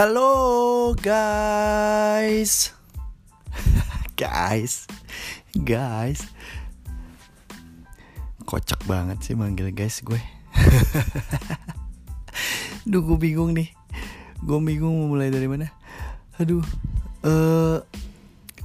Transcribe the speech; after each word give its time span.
Halo 0.00 0.96
guys. 0.96 2.72
Guys. 4.16 4.88
Guys. 5.52 6.24
Kocak 8.48 8.80
banget 8.88 9.20
sih 9.20 9.36
manggil 9.36 9.68
guys 9.76 10.00
gue. 10.00 10.16
Duh 12.88 13.04
gue 13.04 13.18
bingung 13.20 13.52
nih. 13.52 13.76
Gue 14.40 14.56
bingung 14.64 15.04
mau 15.04 15.12
mulai 15.12 15.28
dari 15.28 15.44
mana. 15.44 15.68
Aduh 16.40 16.64
uh, 17.28 17.84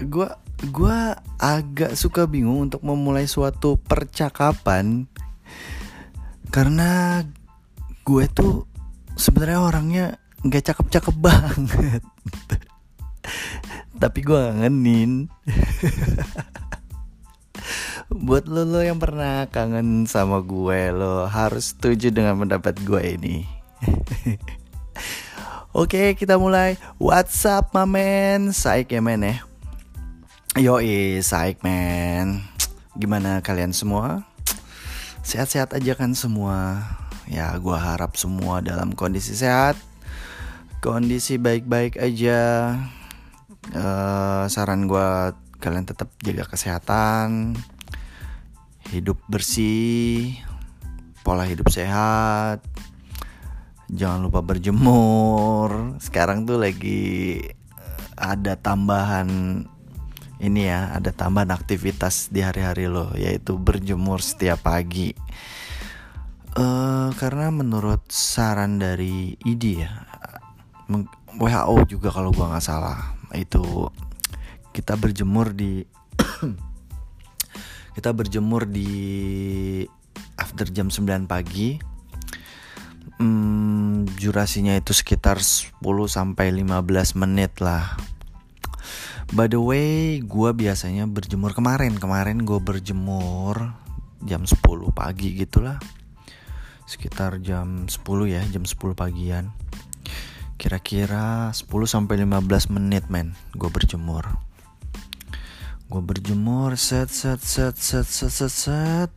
Gue 0.07 0.31
Gue 0.71 0.97
agak 1.35 1.99
suka 1.99 2.31
bingung 2.31 2.71
untuk 2.71 2.79
memulai 2.79 3.27
suatu 3.27 3.75
percakapan 3.75 5.03
Karena 6.47 7.19
Gue 8.07 8.23
tuh 8.31 8.71
sebenarnya 9.19 9.59
orangnya 9.59 10.07
nggak 10.45 10.61
cakep-cakep 10.61 11.15
banget. 11.17 12.03
Tapi 14.01 14.19
gue 14.21 14.37
ngangenin 14.37 15.33
buat 18.13 18.45
lo 18.45 18.61
lo 18.61 18.85
yang 18.85 19.01
pernah 19.01 19.49
kangen 19.49 20.05
sama 20.05 20.45
gue 20.45 20.93
lo 20.93 21.25
harus 21.25 21.73
setuju 21.73 22.13
dengan 22.13 22.37
pendapat 22.37 22.77
gue 22.85 23.01
ini. 23.17 23.37
Oke 25.73 26.13
kita 26.13 26.37
mulai. 26.37 26.77
What's 27.01 27.41
up 27.49 27.73
my 27.73 27.89
man? 27.89 28.53
Saik 28.53 28.93
ya 28.93 29.01
men 29.01 29.25
ya? 29.25 29.41
Yoi 30.55 31.19
Saik 31.25 31.65
men 31.65 32.45
Gimana 32.93 33.41
kalian 33.41 33.73
semua? 33.73 34.21
Sehat-sehat 35.25 35.73
aja 35.73 35.97
kan 35.97 36.13
semua. 36.13 36.85
Ya 37.25 37.49
gue 37.57 37.73
harap 37.73 38.13
semua 38.13 38.61
dalam 38.61 38.93
kondisi 38.93 39.33
sehat 39.33 39.73
kondisi 40.79 41.37
baik-baik 41.37 41.99
aja. 41.99 42.73
Uh, 43.71 44.45
saran 44.49 44.85
gue 44.85 45.33
kalian 45.57 45.89
tetap 45.89 46.13
jaga 46.21 46.45
kesehatan 46.45 47.57
hidup 48.93 49.17
bersih 49.25 50.37
pola 51.25 51.41
hidup 51.49 51.73
sehat 51.73 52.61
jangan 53.91 54.25
lupa 54.29 54.41
berjemur. 54.41 55.97
Sekarang 56.01 56.45
tuh 56.45 56.57
lagi 56.57 57.41
ada 58.17 58.57
tambahan 58.57 59.61
ini 60.39 60.67
ya 60.67 60.95
ada 60.95 61.15
tambahan 61.15 61.51
aktivitas 61.55 62.31
di 62.31 62.43
hari-hari 62.43 62.91
lo 62.91 63.11
yaitu 63.15 63.57
berjemur 63.57 64.21
setiap 64.21 64.65
pagi. 64.65 65.13
Uh, 66.55 67.11
karena 67.19 67.51
menurut 67.51 68.07
saran 68.07 68.79
dari 68.79 69.35
ID 69.43 69.63
ya 69.75 70.07
WHO 71.35 71.75
juga 71.89 72.09
kalau 72.13 72.29
gua 72.31 72.55
nggak 72.55 72.65
salah 72.65 73.15
itu 73.33 73.89
kita 74.71 74.95
berjemur 74.95 75.51
di 75.51 75.83
kita 77.95 78.11
berjemur 78.11 78.67
di 78.69 78.91
after 80.35 80.67
jam 80.69 80.91
9 80.91 81.25
pagi 81.25 81.79
hmm, 83.19 84.15
durasinya 84.19 84.75
itu 84.75 84.91
sekitar 84.91 85.39
10 85.39 85.81
sampai 86.07 86.51
15 86.51 87.21
menit 87.21 87.59
lah 87.63 87.97
By 89.33 89.49
the 89.49 89.57
way, 89.57 90.21
gue 90.21 90.49
biasanya 90.53 91.09
berjemur 91.09 91.57
kemarin. 91.57 91.97
Kemarin 91.97 92.45
gue 92.45 92.61
berjemur 92.61 93.73
jam 94.21 94.45
10 94.45 94.61
pagi 94.93 95.33
gitulah. 95.33 95.81
Sekitar 96.85 97.41
jam 97.41 97.89
10 97.89 98.05
ya, 98.29 98.45
jam 98.45 98.61
10 98.61 98.93
pagian 98.93 99.49
kira-kira 100.55 101.51
10 101.51 101.67
sampai 101.87 102.23
15 102.23 102.71
menit 102.71 103.11
men 103.11 103.35
gue 103.55 103.67
berjemur. 103.67 104.23
Gue 105.85 106.01
berjemur 106.01 106.73
set 106.79 107.13
set 107.13 107.43
set 107.43 107.77
set 107.77 108.07
set 108.07 108.31
set 108.31 108.51
set. 108.51 109.09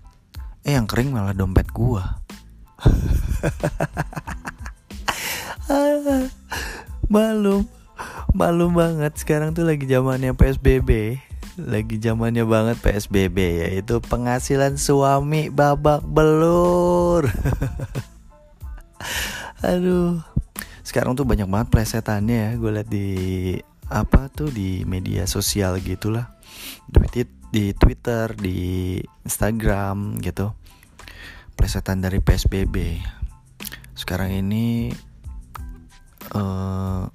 Eh 0.67 0.75
yang 0.77 0.87
kering 0.91 1.15
malah 1.15 1.33
dompet 1.33 1.73
gue 1.73 2.05
malu 7.15 7.65
malu 8.37 8.71
banget. 8.71 9.19
Sekarang 9.19 9.55
tuh 9.57 9.65
lagi 9.67 9.87
zamannya 9.89 10.37
psbb 10.37 11.19
lagi 11.59 11.99
zamannya 11.99 12.47
banget 12.47 12.79
psbb 12.79 13.67
yaitu 13.67 13.99
penghasilan 13.99 14.79
suami 14.79 15.51
babak 15.51 16.07
belur. 16.07 17.27
Aduh 19.67 20.23
sekarang 20.99 21.15
tuh 21.15 21.31
banyak 21.31 21.47
banget 21.47 21.71
plesetannya 21.71 22.35
ya. 22.35 22.51
Gue 22.59 22.75
liat 22.75 22.91
di 22.91 23.09
apa 23.87 24.27
tuh 24.35 24.51
di 24.51 24.83
media 24.83 25.31
sosial 25.31 25.79
gitulah. 25.79 26.35
Di, 26.91 27.23
di 27.55 27.71
Twitter 27.71 28.35
di 28.35 28.99
Instagram 29.23 30.19
gitu. 30.19 30.59
Plesetan 31.55 32.03
dari 32.03 32.19
PSBB 32.19 32.99
sekarang 33.95 34.43
ini 34.43 34.91
uh, 36.35 37.07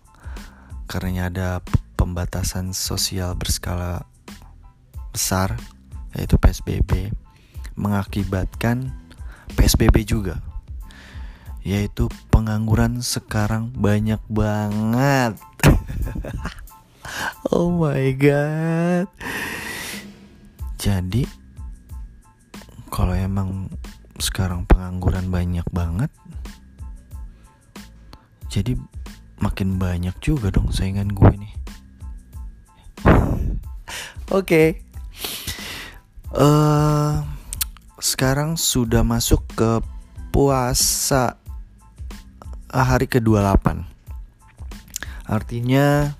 karena 0.87 1.27
ada 1.27 1.59
pembatasan 1.99 2.71
sosial 2.71 3.35
berskala 3.35 4.07
besar 5.11 5.59
yaitu 6.15 6.39
PSBB 6.39 7.11
mengakibatkan 7.75 8.95
PSBB 9.59 10.07
juga 10.07 10.39
yaitu 11.63 12.11
pengangguran 12.27 12.99
sekarang 12.99 13.71
banyak 13.75 14.19
banget. 14.27 15.39
oh 17.55 17.71
my 17.71 18.11
god. 18.19 19.07
Jadi 20.77 21.23
kalau 22.91 23.15
emang 23.15 23.71
sekarang 24.19 24.67
pengangguran 24.69 25.31
banyak 25.33 25.65
banget 25.73 26.11
jadi 28.53 28.77
makin 29.41 29.81
banyak 29.81 30.13
juga 30.21 30.53
dong 30.53 30.69
saingan 30.69 31.09
gue 31.09 31.33
nih. 31.41 31.53
Oke. 33.09 33.57
okay. 34.29 34.67
Uh, 36.29 36.45
eh, 36.45 37.13
sekarang 37.97 38.53
sudah 38.53 39.01
masuk 39.01 39.41
ke 39.57 39.81
puasa 40.29 41.41
hari 42.81 43.05
ke-28 43.05 43.85
Artinya 45.29 46.17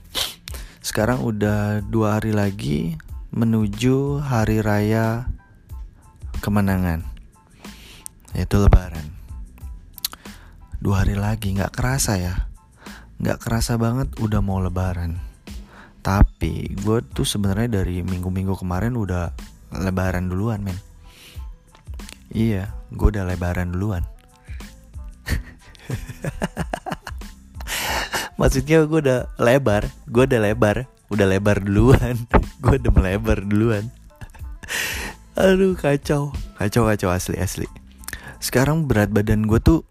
sekarang 0.85 1.25
udah 1.25 1.81
dua 1.81 2.21
hari 2.21 2.29
lagi 2.29 2.93
menuju 3.33 4.21
hari 4.21 4.61
raya 4.61 5.25
kemenangan 6.45 7.01
Yaitu 8.37 8.61
lebaran. 8.61 9.13
Dua 10.77 11.05
hari 11.05 11.17
lagi 11.17 11.53
gak 11.53 11.73
kerasa 11.73 12.17
ya. 12.17 12.49
Gak 13.21 13.41
kerasa 13.41 13.77
banget 13.77 14.13
udah 14.21 14.41
mau 14.41 14.57
lebaran. 14.57 15.21
Tapi 16.01 16.73
gue 16.77 17.01
tuh 17.13 17.25
sebenarnya 17.25 17.81
dari 17.81 18.01
minggu-minggu 18.01 18.57
kemarin 18.57 18.97
udah 18.97 19.33
lebaran 19.73 20.29
duluan 20.29 20.65
men. 20.65 20.77
Iya 22.33 22.73
gue 22.93 23.07
udah 23.13 23.25
lebaran 23.25 23.73
duluan 23.73 24.12
maksudnya 28.39 28.83
gue 28.83 28.99
udah 29.03 29.19
lebar 29.37 29.87
gue 30.09 30.23
udah 30.25 30.41
lebar 30.41 30.89
udah 31.13 31.27
lebar 31.29 31.61
duluan. 31.61 32.17
Gue 32.63 32.81
udah 32.81 32.91
melebar 32.91 33.45
duluan. 33.45 33.85
Aduh 35.39 35.77
kacau. 35.77 36.33
Kacau 36.57 36.89
kacau 36.89 37.09
asli 37.13 37.37
asli. 37.37 37.69
Sekarang 38.41 38.89
berat 38.89 39.13
badan 39.13 39.45
gue 39.45 39.61
tuh 39.61 39.85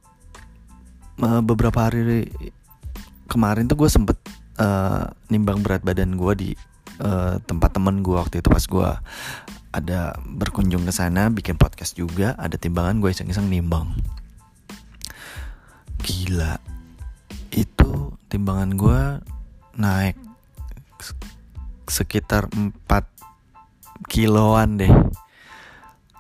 uh, 1.23 1.41
beberapa 1.41 1.89
hari 1.89 2.29
kemarin 3.31 3.71
tuh 3.71 3.79
gue 3.79 3.89
sempet 3.89 4.19
uh, 4.61 5.09
nimbang 5.31 5.63
berat 5.63 5.81
badan 5.87 6.19
gue 6.19 6.33
di 6.37 6.51
uh, 7.01 7.39
tempat 7.47 7.73
temen 7.73 8.05
gue 8.05 8.19
waktu 8.19 8.45
itu 8.45 8.49
pas 8.53 8.65
gue 8.67 8.91
ada 9.73 10.13
berkunjung 10.21 10.85
ke 10.85 10.93
sana 10.93 11.33
bikin 11.33 11.57
podcast 11.57 11.97
juga 11.97 12.37
ada 12.37 12.61
timbangan 12.61 13.01
gue 13.01 13.09
iseng-iseng 13.09 13.49
nimbang 13.49 13.89
gila. 16.03 16.59
Itu 17.55 18.19
timbangan 18.27 18.75
gue 18.75 19.01
naik 19.79 20.19
sekitar 21.87 22.51
4 22.51 22.83
kiloan 24.11 24.83
deh. 24.83 24.91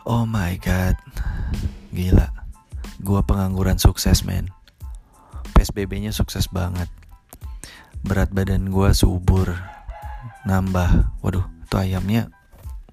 Oh 0.06 0.22
my 0.22 0.54
god. 0.62 0.94
Gila. 1.90 2.30
Gue 3.02 3.20
pengangguran 3.26 3.82
sukses 3.82 4.22
men. 4.22 4.50
PSBB 5.58 5.98
nya 5.98 6.14
sukses 6.14 6.46
banget. 6.46 6.86
Berat 8.06 8.30
badan 8.30 8.70
gue 8.70 8.88
subur. 8.94 9.58
Nambah. 10.46 11.18
Waduh 11.26 11.46
itu 11.66 11.74
ayamnya 11.74 12.30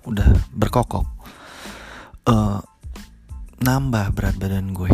udah 0.10 0.26
berkokok. 0.58 1.06
Uh, 2.26 2.62
nambah 3.62 4.14
berat 4.14 4.38
badan 4.38 4.74
gue 4.74 4.90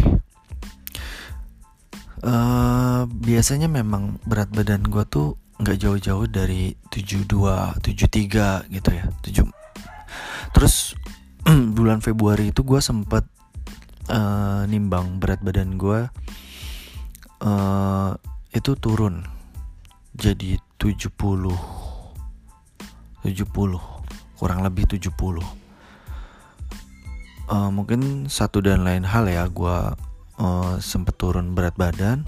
uh, 2.25 3.05
biasanya 3.07 3.69
memang 3.69 4.17
berat 4.25 4.49
badan 4.51 4.81
gue 4.83 5.05
tuh 5.05 5.37
nggak 5.55 5.77
jauh-jauh 5.79 6.27
dari 6.27 6.75
72 6.91 7.31
73 7.79 8.75
gitu 8.75 8.89
ya. 8.91 9.05
7 9.23 9.47
terus 10.51 10.99
bulan 11.77 12.03
Februari 12.03 12.51
itu 12.51 12.65
gue 12.65 12.81
sempet 12.83 13.23
uh, 14.11 14.67
nimbang 14.67 15.21
berat 15.21 15.39
badan 15.39 15.79
gue 15.79 16.09
uh, 17.45 18.11
itu 18.51 18.71
turun 18.79 19.23
jadi 20.15 20.59
70 20.79 21.11
70 23.23 24.39
kurang 24.39 24.59
lebih 24.63 24.85
70 24.91 25.11
uh, 27.51 27.69
mungkin 27.71 28.27
satu 28.27 28.59
dan 28.59 28.83
lain 28.83 29.07
hal 29.07 29.27
ya 29.27 29.47
gue 29.47 29.77
uh, 30.39 30.77
sempet 30.79 31.15
turun 31.15 31.55
berat 31.55 31.75
badan. 31.75 32.23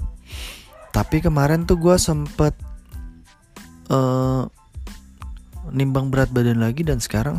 Tapi 0.92 1.21
kemarin 1.21 1.68
tuh 1.68 1.77
gue 1.77 1.95
sempet 2.00 2.57
uh, 3.92 4.48
nimbang 5.71 6.09
berat 6.09 6.31
badan 6.31 6.63
lagi 6.63 6.81
dan 6.88 7.04
sekarang 7.04 7.38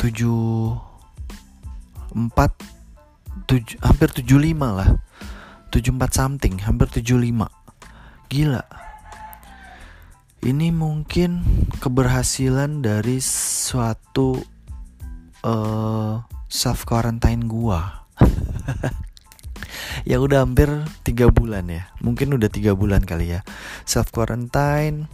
tujuh 0.00 0.74
empat 2.16 2.52
tujuh 3.44 3.76
hampir 3.84 4.08
tujuh 4.12 4.38
lima 4.40 4.68
lah. 4.72 4.90
Tujuh 5.68 5.92
empat 5.92 6.16
something 6.16 6.58
hampir 6.64 6.88
tujuh 6.88 7.20
lima. 7.20 7.46
Gila. 8.32 8.64
Ini 10.38 10.70
mungkin 10.70 11.42
keberhasilan 11.82 12.80
dari 12.80 13.18
suatu 13.20 14.38
uh, 15.42 16.14
self 16.46 16.86
quarantine 16.86 17.44
gua 17.50 18.06
ya 20.04 20.20
udah 20.22 20.44
hampir 20.44 20.68
tiga 21.02 21.30
bulan 21.32 21.66
ya. 21.70 21.88
Mungkin 22.04 22.34
udah 22.34 22.50
tiga 22.52 22.74
bulan 22.76 23.02
kali 23.02 23.38
ya. 23.38 23.40
Self 23.88 24.12
quarantine 24.12 25.08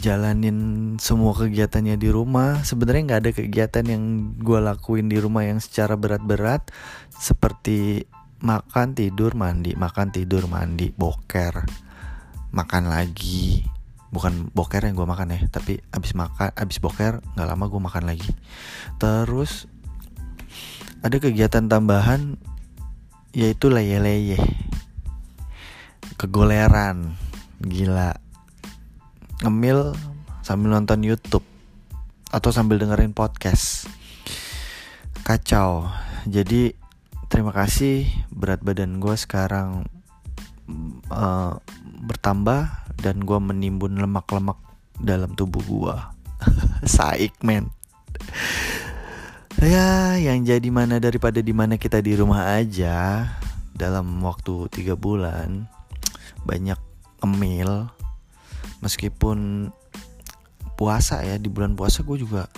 jalanin 0.00 0.58
semua 1.00 1.32
kegiatannya 1.36 1.96
di 1.96 2.08
rumah. 2.08 2.62
Sebenarnya 2.64 3.02
nggak 3.12 3.20
ada 3.20 3.32
kegiatan 3.32 3.84
yang 3.84 4.02
gue 4.40 4.58
lakuin 4.60 5.08
di 5.08 5.18
rumah 5.20 5.44
yang 5.44 5.58
secara 5.60 5.98
berat-berat 5.98 6.70
seperti 7.12 8.08
makan 8.44 8.96
tidur 8.96 9.36
mandi. 9.36 9.76
Makan 9.76 10.12
tidur 10.14 10.46
mandi 10.46 10.92
boker. 10.92 11.64
Makan 12.54 12.84
lagi. 12.88 13.64
Bukan 14.14 14.54
boker 14.54 14.86
yang 14.86 14.94
gue 14.94 15.08
makan 15.10 15.34
ya 15.34 15.42
tapi 15.50 15.82
abis 15.90 16.14
makan 16.14 16.54
abis 16.54 16.78
boker 16.78 17.18
nggak 17.34 17.48
lama 17.48 17.64
gue 17.66 17.80
makan 17.82 18.04
lagi. 18.06 18.30
Terus 19.02 19.66
ada 21.02 21.20
kegiatan 21.20 21.66
tambahan 21.68 22.38
yaitu 23.34 23.66
leye-leye 23.66 24.38
kegoleran. 26.14 27.18
Gila. 27.58 28.14
Ngemil 29.42 29.98
sambil 30.46 30.78
nonton 30.78 31.02
YouTube. 31.02 31.44
Atau 32.30 32.54
sambil 32.54 32.78
dengerin 32.78 33.10
podcast. 33.10 33.90
Kacau. 35.26 35.90
Jadi 36.30 36.78
terima 37.26 37.50
kasih. 37.50 38.06
Berat 38.30 38.62
badan 38.62 39.02
gue 39.02 39.18
sekarang 39.18 39.90
uh, 41.10 41.58
bertambah 42.06 42.70
dan 43.02 43.18
gue 43.26 43.38
menimbun 43.42 43.98
lemak-lemak 43.98 44.56
dalam 45.02 45.34
tubuh 45.34 45.60
gue 45.66 45.96
saik 46.96 47.34
men 47.42 47.66
ya 49.64 50.20
yang 50.20 50.44
jadi 50.44 50.68
mana 50.68 51.00
daripada 51.00 51.40
di 51.40 51.56
mana 51.56 51.80
kita 51.80 52.04
di 52.04 52.12
rumah 52.12 52.52
aja 52.52 53.24
dalam 53.72 54.20
waktu 54.20 54.68
tiga 54.68 54.92
bulan 54.92 55.64
banyak 56.44 56.76
emil 57.24 57.88
meskipun 58.84 59.72
puasa 60.76 61.24
ya 61.24 61.40
di 61.40 61.48
bulan 61.48 61.72
puasa 61.72 62.04
gue 62.04 62.20
juga 62.20 62.52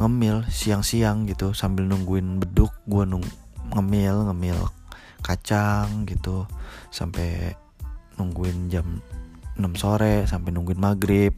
ngemil 0.00 0.48
siang-siang 0.48 1.28
gitu 1.28 1.52
sambil 1.52 1.84
nungguin 1.84 2.40
beduk 2.40 2.72
gue 2.88 3.04
nung 3.04 3.26
ngemil 3.76 4.32
ngemil 4.32 4.56
kacang 5.20 6.08
gitu 6.08 6.48
sampai 6.88 7.52
nungguin 8.16 8.72
jam 8.72 9.04
6 9.60 9.76
sore 9.76 10.24
sampai 10.24 10.56
nungguin 10.56 10.80
maghrib. 10.80 11.36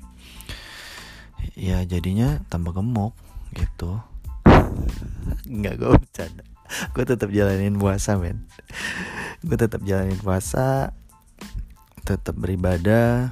Ya 1.59 1.83
jadinya 1.83 2.39
tambah 2.47 2.71
gemuk 2.71 3.19
gitu 3.51 3.99
nggak 5.47 5.75
gue 5.79 5.91
bercanda. 5.97 6.45
Gue 6.97 7.05
tetap 7.05 7.29
jalanin 7.29 7.77
puasa 7.77 8.17
men. 8.17 8.49
Gue 9.45 9.57
tetap 9.61 9.85
jalanin 9.85 10.17
puasa 10.17 10.97
tetap 12.03 12.35
beribadah 12.35 13.31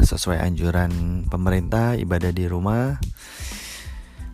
sesuai 0.00 0.40
anjuran 0.40 1.24
pemerintah 1.28 1.98
ibadah 1.98 2.32
di 2.32 2.48
rumah. 2.48 2.96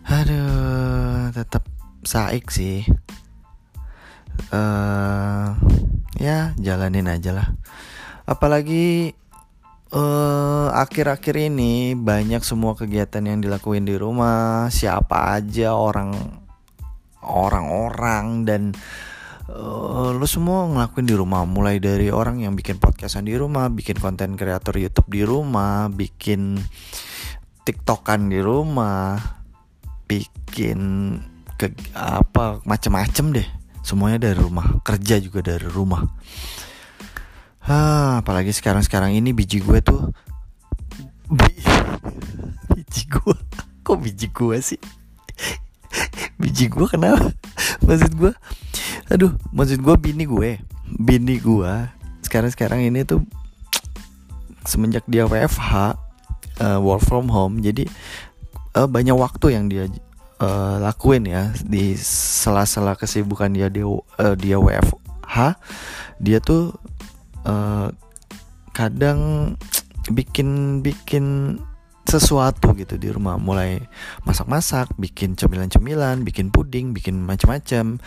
Aduh 0.06 1.34
tetap 1.34 1.66
saik 2.06 2.52
sih. 2.54 2.86
Uh, 4.52 5.56
ya 6.20 6.54
jalanin 6.60 7.10
aja 7.10 7.34
lah. 7.34 7.48
Apalagi 8.28 9.16
uh, 9.96 10.68
akhir-akhir 10.76 11.34
ini 11.48 11.96
banyak 11.96 12.44
semua 12.44 12.76
kegiatan 12.76 13.24
yang 13.24 13.40
dilakuin 13.40 13.88
di 13.88 13.96
rumah. 13.96 14.68
Siapa 14.68 15.40
aja 15.40 15.72
orang 15.72 16.12
orang-orang 17.24 18.46
dan 18.46 18.62
uh, 19.50 20.12
lo 20.12 20.26
semua 20.28 20.68
ngelakuin 20.68 21.08
di 21.08 21.16
rumah. 21.16 21.48
Mulai 21.48 21.80
dari 21.80 22.12
orang 22.12 22.44
yang 22.44 22.52
bikin 22.52 22.76
podcastan 22.76 23.24
di 23.24 23.34
rumah 23.34 23.72
bikin 23.72 23.96
konten 23.96 24.36
kreator 24.36 24.76
YouTube 24.76 25.08
di 25.08 25.24
rumah 25.24 25.88
bikin 25.88 26.60
tiktokan 27.66 28.30
di 28.30 28.38
rumah 28.38 29.18
bikin 30.06 30.78
ke 31.56 31.72
apa 31.96 32.60
macem-macem 32.68 33.32
deh. 33.32 33.48
Semuanya 33.86 34.30
dari 34.30 34.38
rumah. 34.38 34.82
Kerja 34.82 35.22
juga 35.22 35.40
dari 35.46 35.66
rumah 35.66 36.02
Ah, 37.66 38.22
apalagi 38.22 38.54
sekarang-sekarang 38.54 39.18
ini 39.18 39.34
biji 39.34 39.58
gue 39.58 39.82
tuh. 39.82 40.14
Biji 42.70 43.10
gue 43.10 43.34
kok 43.82 43.98
biji 43.98 44.30
gue 44.30 44.56
sih? 44.62 44.78
Biji 46.38 46.70
gue 46.70 46.86
kenapa? 46.86 47.34
Maksud 47.82 48.12
gue 48.14 48.32
aduh 49.10 49.34
maksud 49.50 49.82
gue 49.82 49.94
bini 49.98 50.26
gue. 50.30 50.62
Bini 50.86 51.42
gue 51.42 51.72
sekarang 52.22 52.50
sekarang 52.54 52.80
ini 52.86 53.02
tuh 53.02 53.26
semenjak 54.62 55.02
dia 55.10 55.26
WFH 55.26 55.74
uh, 55.74 55.86
eh, 56.62 56.78
work 56.78 57.02
from 57.02 57.30
home 57.30 57.62
jadi 57.62 57.86
uh, 58.74 58.86
banyak 58.90 59.14
waktu 59.14 59.58
yang 59.58 59.66
dia 59.66 59.90
uh, 60.38 60.78
lakuin 60.78 61.26
ya. 61.26 61.50
Di 61.66 61.98
sela-sela 61.98 62.94
kesibukan 62.94 63.50
dia 63.50 63.66
dia 63.66 63.86
uh, 63.86 64.34
dia 64.38 64.58
WFH 64.62 65.58
dia 66.22 66.38
tuh 66.38 66.74
uh, 67.46 67.88
kadang 68.74 69.54
bikin 70.10 70.82
bikin 70.82 71.56
sesuatu 72.06 72.74
gitu 72.78 72.98
di 72.98 73.10
rumah. 73.10 73.38
Mulai 73.38 73.82
masak-masak 74.26 74.94
bikin 74.98 75.34
cemilan-cemilan 75.34 76.22
bikin 76.22 76.50
puding 76.54 76.94
bikin 76.94 77.22
macam-macam 77.22 77.98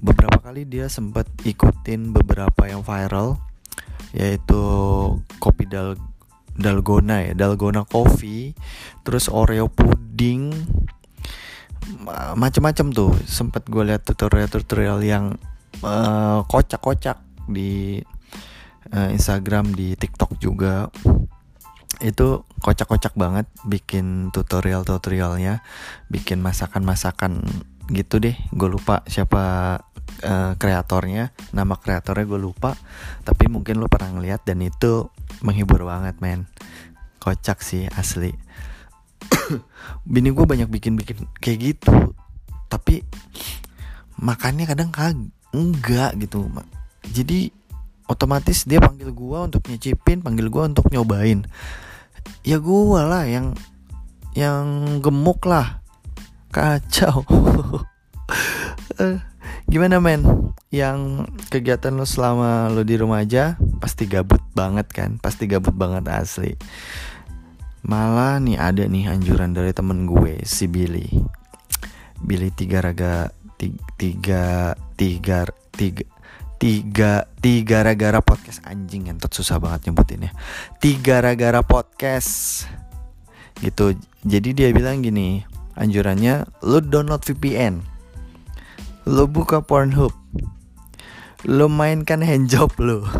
beberapa 0.00 0.40
kali 0.40 0.64
dia 0.64 0.88
sempat 0.88 1.28
ikutin 1.44 2.16
beberapa 2.16 2.64
yang 2.64 2.80
viral 2.80 3.36
yaitu 4.16 4.60
kopi 5.36 5.68
dal 5.68 5.94
dalgona 6.56 7.30
ya 7.30 7.32
dalgona 7.36 7.84
coffee 7.84 8.56
terus 9.04 9.28
oreo 9.28 9.68
puding 9.68 10.52
macam-macam 12.36 12.86
tuh. 12.92 13.12
Sempat 13.24 13.66
gue 13.66 13.82
lihat 13.82 14.04
tutorial-tutorial 14.04 15.00
yang 15.04 15.24
uh, 15.82 16.44
kocak-kocak 16.46 17.18
di 17.50 18.00
uh, 18.94 19.10
Instagram 19.10 19.72
di 19.74 19.94
TikTok 19.94 20.38
juga. 20.38 20.88
Itu 22.00 22.48
kocak-kocak 22.64 23.12
banget 23.18 23.46
bikin 23.66 24.32
tutorial-tutorialnya 24.32 25.60
bikin 26.08 26.40
masakan-masakan 26.40 27.44
gitu 27.90 28.22
deh. 28.22 28.36
Gue 28.54 28.68
lupa 28.70 29.02
siapa 29.06 29.42
uh, 30.24 30.52
kreatornya. 30.56 31.34
Nama 31.52 31.74
kreatornya 31.76 32.24
gue 32.26 32.40
lupa 32.40 32.74
tapi 33.26 33.50
mungkin 33.50 33.82
lo 33.82 33.90
pernah 33.90 34.16
ngeliat 34.16 34.46
dan 34.46 34.62
itu 34.64 35.10
menghibur 35.44 35.84
banget 35.84 36.18
men. 36.22 36.46
Kocak 37.20 37.60
sih 37.60 37.84
asli. 37.94 38.32
Bini 40.12 40.32
gue 40.32 40.46
banyak 40.46 40.70
bikin-bikin 40.72 41.28
kayak 41.42 41.58
gitu 41.60 42.16
tapi 42.70 43.02
makannya 44.16 44.64
kadang 44.64 44.94
kag 44.94 45.18
enggak 45.50 46.14
gitu. 46.22 46.46
Jadi 47.10 47.59
otomatis 48.10 48.66
dia 48.66 48.82
panggil 48.82 49.14
gua 49.14 49.46
untuk 49.46 49.62
nyicipin 49.70 50.26
panggil 50.26 50.50
gua 50.50 50.66
untuk 50.66 50.90
nyobain 50.90 51.46
ya 52.42 52.58
gua 52.58 53.06
lah 53.06 53.24
yang 53.30 53.54
yang 54.34 54.98
gemuk 54.98 55.46
lah 55.46 55.78
kacau 56.50 57.22
Gimana 59.70 60.02
men? 60.02 60.26
Yang 60.74 61.30
kegiatan 61.46 61.94
lo 61.94 62.02
selama 62.02 62.74
lo 62.74 62.82
di 62.82 62.98
rumah 62.98 63.22
aja 63.22 63.54
pasti 63.78 64.10
gabut 64.10 64.42
banget 64.50 64.90
kan? 64.90 65.22
Pasti 65.22 65.46
gabut 65.46 65.74
banget 65.74 66.10
asli. 66.10 66.58
Malah 67.86 68.42
nih 68.42 68.58
ada 68.58 68.82
nih 68.82 69.06
anjuran 69.06 69.54
dari 69.54 69.70
temen 69.70 70.10
gue 70.10 70.42
si 70.42 70.66
Billy. 70.66 71.06
Billy 72.18 72.50
tiga 72.50 72.82
raga 72.82 73.30
tiga 73.94 74.74
tiga 74.98 75.46
tiga 75.78 76.02
tiga 76.60 77.24
tiga 77.40 77.80
gara-gara 77.80 78.20
podcast. 78.20 78.60
Anjing 78.68 79.08
entot 79.08 79.32
susah 79.32 79.56
banget 79.56 79.88
nyebutinnya. 79.88 80.36
Tiga 80.78 81.24
gara-gara 81.24 81.64
podcast. 81.64 82.68
Gitu. 83.58 83.96
Jadi 84.28 84.52
dia 84.52 84.68
bilang 84.70 85.00
gini 85.00 85.42
anjurannya 85.80 86.44
lo 86.60 86.84
download 86.84 87.24
VPN 87.24 87.80
lo 89.08 89.24
buka 89.24 89.64
Pornhub. 89.64 90.12
Lo 91.48 91.72
mainkan 91.72 92.20
handjob 92.20 92.76
lo 92.76 93.08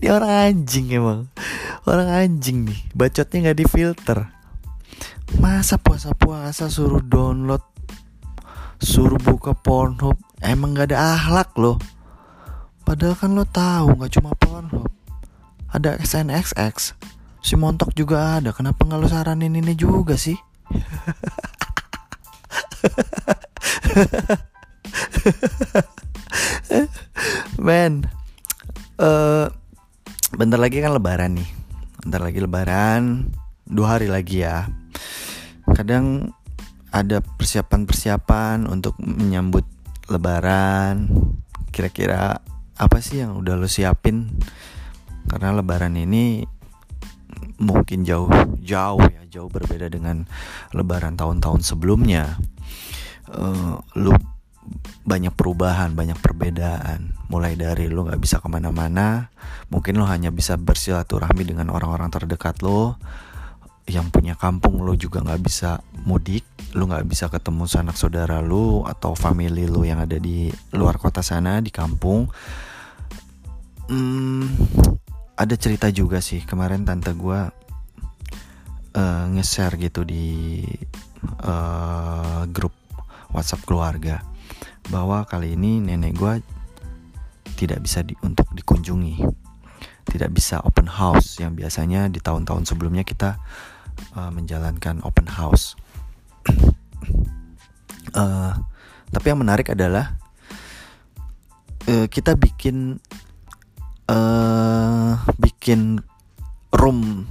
ini 0.00 0.08
orang 0.08 0.32
anjing 0.32 0.86
emang. 0.92 1.28
Orang 1.84 2.08
anjing 2.08 2.66
nih. 2.68 2.80
Bacotnya 2.96 3.50
nggak 3.50 3.58
difilter. 3.60 4.18
Masa 5.42 5.76
puasa-puasa 5.76 6.70
suruh 6.70 7.02
download 7.02 7.75
suruh 8.80 9.20
buka 9.20 9.52
Pornhub. 9.56 10.16
Emang 10.40 10.72
nggak 10.76 10.92
ada 10.92 11.16
ahlak 11.16 11.52
lo. 11.56 11.78
Padahal 12.86 13.18
kan 13.18 13.34
lo 13.34 13.44
tahu 13.48 13.96
nggak 13.98 14.12
cuma 14.20 14.30
Pornhub. 14.36 14.88
Ada 15.72 15.98
SNXX 16.00 16.94
si 17.46 17.54
montok 17.54 17.94
juga 17.94 18.42
ada. 18.42 18.50
Kenapa 18.50 18.82
nggak 18.82 19.00
lo 19.00 19.06
saranin 19.06 19.54
ini 19.54 19.74
juga 19.78 20.18
sih? 20.18 20.34
Men, 27.66 28.06
uh, 28.98 29.46
bentar 30.34 30.58
lagi 30.58 30.82
kan 30.82 30.90
lebaran 30.94 31.38
nih. 31.38 31.48
Bentar 32.02 32.20
lagi 32.22 32.38
lebaran, 32.42 33.30
dua 33.66 33.98
hari 33.98 34.10
lagi 34.10 34.42
ya. 34.42 34.66
Kadang 35.74 36.34
ada 36.90 37.22
persiapan-persiapan 37.22 38.66
untuk 38.70 38.98
menyambut 39.02 39.64
lebaran. 40.10 41.10
Kira-kira 41.74 42.40
apa 42.76 42.98
sih 43.00 43.20
yang 43.24 43.38
udah 43.40 43.54
lo 43.58 43.68
siapin? 43.68 44.30
Karena 45.26 45.50
lebaran 45.56 45.98
ini 45.98 46.46
mungkin 47.56 48.04
jauh 48.04 48.28
jauh 48.60 49.00
ya 49.00 49.22
jauh 49.28 49.48
berbeda 49.48 49.88
dengan 49.88 50.28
lebaran 50.76 51.16
tahun-tahun 51.16 51.64
sebelumnya 51.64 52.36
uh, 53.32 53.80
lu 53.96 54.12
banyak 55.06 55.32
perubahan 55.32 55.94
banyak 55.94 56.18
perbedaan 56.18 57.16
mulai 57.30 57.54
dari 57.54 57.86
lu 57.88 58.04
nggak 58.04 58.20
bisa 58.20 58.42
ke 58.42 58.48
mana-mana 58.50 59.30
mungkin 59.70 59.96
lu 59.96 60.04
hanya 60.04 60.34
bisa 60.34 60.58
bersilaturahmi 60.58 61.46
dengan 61.46 61.70
orang-orang 61.72 62.10
terdekat 62.12 62.60
lo 62.60 62.98
yang 63.86 64.10
punya 64.10 64.34
kampung 64.34 64.82
lo 64.82 64.98
juga 64.98 65.22
nggak 65.22 65.42
bisa 65.46 65.78
mudik 66.02 66.42
lu 66.74 66.90
nggak 66.90 67.06
bisa 67.06 67.30
ketemu 67.30 67.64
sanak 67.70 67.94
saudara 67.94 68.42
lu 68.42 68.82
atau 68.84 69.14
family 69.14 69.64
lu 69.64 69.86
yang 69.86 70.02
ada 70.02 70.18
di 70.18 70.50
luar 70.74 70.98
kota 70.98 71.22
sana 71.22 71.62
di 71.62 71.70
kampung. 71.70 72.28
Hmm, 73.86 74.50
ada 75.38 75.54
cerita 75.54 75.86
juga 75.94 76.18
sih 76.18 76.42
kemarin 76.42 76.82
tante 76.82 77.14
gue 77.14 77.40
uh, 78.96 79.24
nge-share 79.30 79.78
gitu 79.78 80.02
di 80.02 80.66
uh, 81.46 82.42
grup 82.50 82.74
WhatsApp 83.30 83.62
keluarga 83.62 84.26
bahwa 84.90 85.22
kali 85.28 85.54
ini 85.54 85.78
nenek 85.78 86.18
gue 86.18 86.34
tidak 87.56 87.80
bisa 87.84 88.04
di, 88.04 88.12
untuk 88.20 88.48
dikunjungi, 88.52 89.22
tidak 90.08 90.30
bisa 90.34 90.60
open 90.66 90.90
house 90.90 91.40
yang 91.40 91.56
biasanya 91.56 92.12
di 92.12 92.20
tahun-tahun 92.20 92.68
sebelumnya 92.68 93.02
kita 93.06 93.40
uh, 94.14 94.30
menjalankan 94.32 95.00
open 95.02 95.28
house. 95.28 95.78
uh, 98.14 98.52
tapi 99.10 99.26
yang 99.30 99.40
menarik 99.40 99.72
adalah 99.72 100.18
uh, 101.88 102.06
kita 102.10 102.34
bikin 102.34 102.98
uh, 104.10 105.18
bikin 105.38 106.02
room 106.74 107.26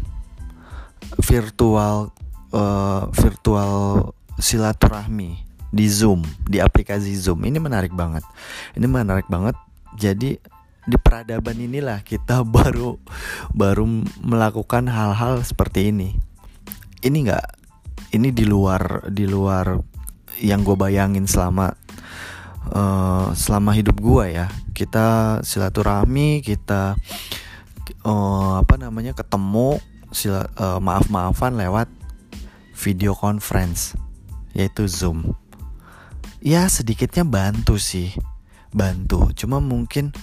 virtual 1.19 2.11
uh, 2.51 3.07
virtual 3.11 4.11
silaturahmi 4.39 5.43
di 5.75 5.87
Zoom, 5.91 6.23
di 6.47 6.63
aplikasi 6.63 7.11
Zoom. 7.19 7.43
Ini 7.43 7.59
menarik 7.59 7.91
banget. 7.91 8.23
Ini 8.79 8.87
menarik 8.87 9.27
banget. 9.27 9.55
Jadi 9.95 10.39
di 10.85 10.97
peradaban 11.01 11.57
inilah 11.57 11.99
kita 12.05 12.45
baru 12.55 12.95
baru 13.51 13.83
melakukan 14.23 14.87
hal-hal 14.87 15.43
seperti 15.43 15.91
ini. 15.91 16.15
Ini 17.05 17.17
enggak 17.21 17.47
ini 18.17 18.33
di 18.33 18.49
luar 18.49 19.05
di 19.13 19.29
luar 19.29 19.77
yang 20.41 20.65
gue 20.65 20.73
bayangin 20.73 21.29
selama 21.29 21.69
uh, 22.73 23.29
selama 23.37 23.71
hidup 23.77 24.01
gue 24.01 24.25
ya. 24.33 24.49
Kita 24.73 25.39
silaturahmi, 25.45 26.41
kita 26.41 26.97
uh, 28.03 28.53
apa 28.59 28.75
namanya 28.81 29.13
ketemu 29.13 29.77
sila 30.09 30.47
uh, 30.57 30.79
maaf 30.79 31.11
maafan 31.11 31.59
lewat 31.59 31.91
video 32.75 33.15
conference 33.15 33.95
yaitu 34.55 34.87
Zoom 34.87 35.35
ya 36.39 36.69
sedikitnya 36.71 37.27
bantu 37.27 37.75
sih 37.75 38.15
bantu 38.71 39.33
cuma 39.35 39.59
mungkin 39.59 40.15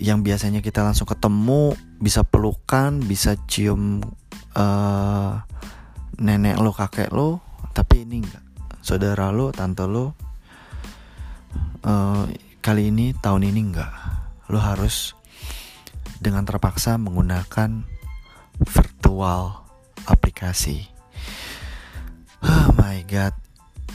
yang 0.00 0.24
biasanya 0.24 0.64
kita 0.64 0.84
langsung 0.86 1.08
ketemu 1.10 1.74
bisa 1.98 2.22
pelukan 2.22 3.00
bisa 3.02 3.36
cium 3.50 4.00
uh, 4.54 5.42
nenek 6.20 6.60
lo 6.60 6.70
kakek 6.76 7.08
lo 7.10 7.40
tapi 7.72 8.04
ini 8.04 8.20
enggak. 8.20 8.44
Saudara 8.84 9.32
lo 9.32 9.52
tante 9.56 9.88
lo 9.88 10.12
uh, 11.84 12.24
kali 12.60 12.92
ini 12.92 13.16
tahun 13.16 13.48
ini 13.48 13.60
enggak. 13.72 13.92
Lo 14.52 14.60
harus 14.60 15.16
dengan 16.20 16.44
terpaksa 16.44 17.00
menggunakan 17.00 17.88
virtual 18.60 19.64
aplikasi. 20.04 20.84
Oh 22.44 22.68
my 22.76 23.00
god 23.08 23.32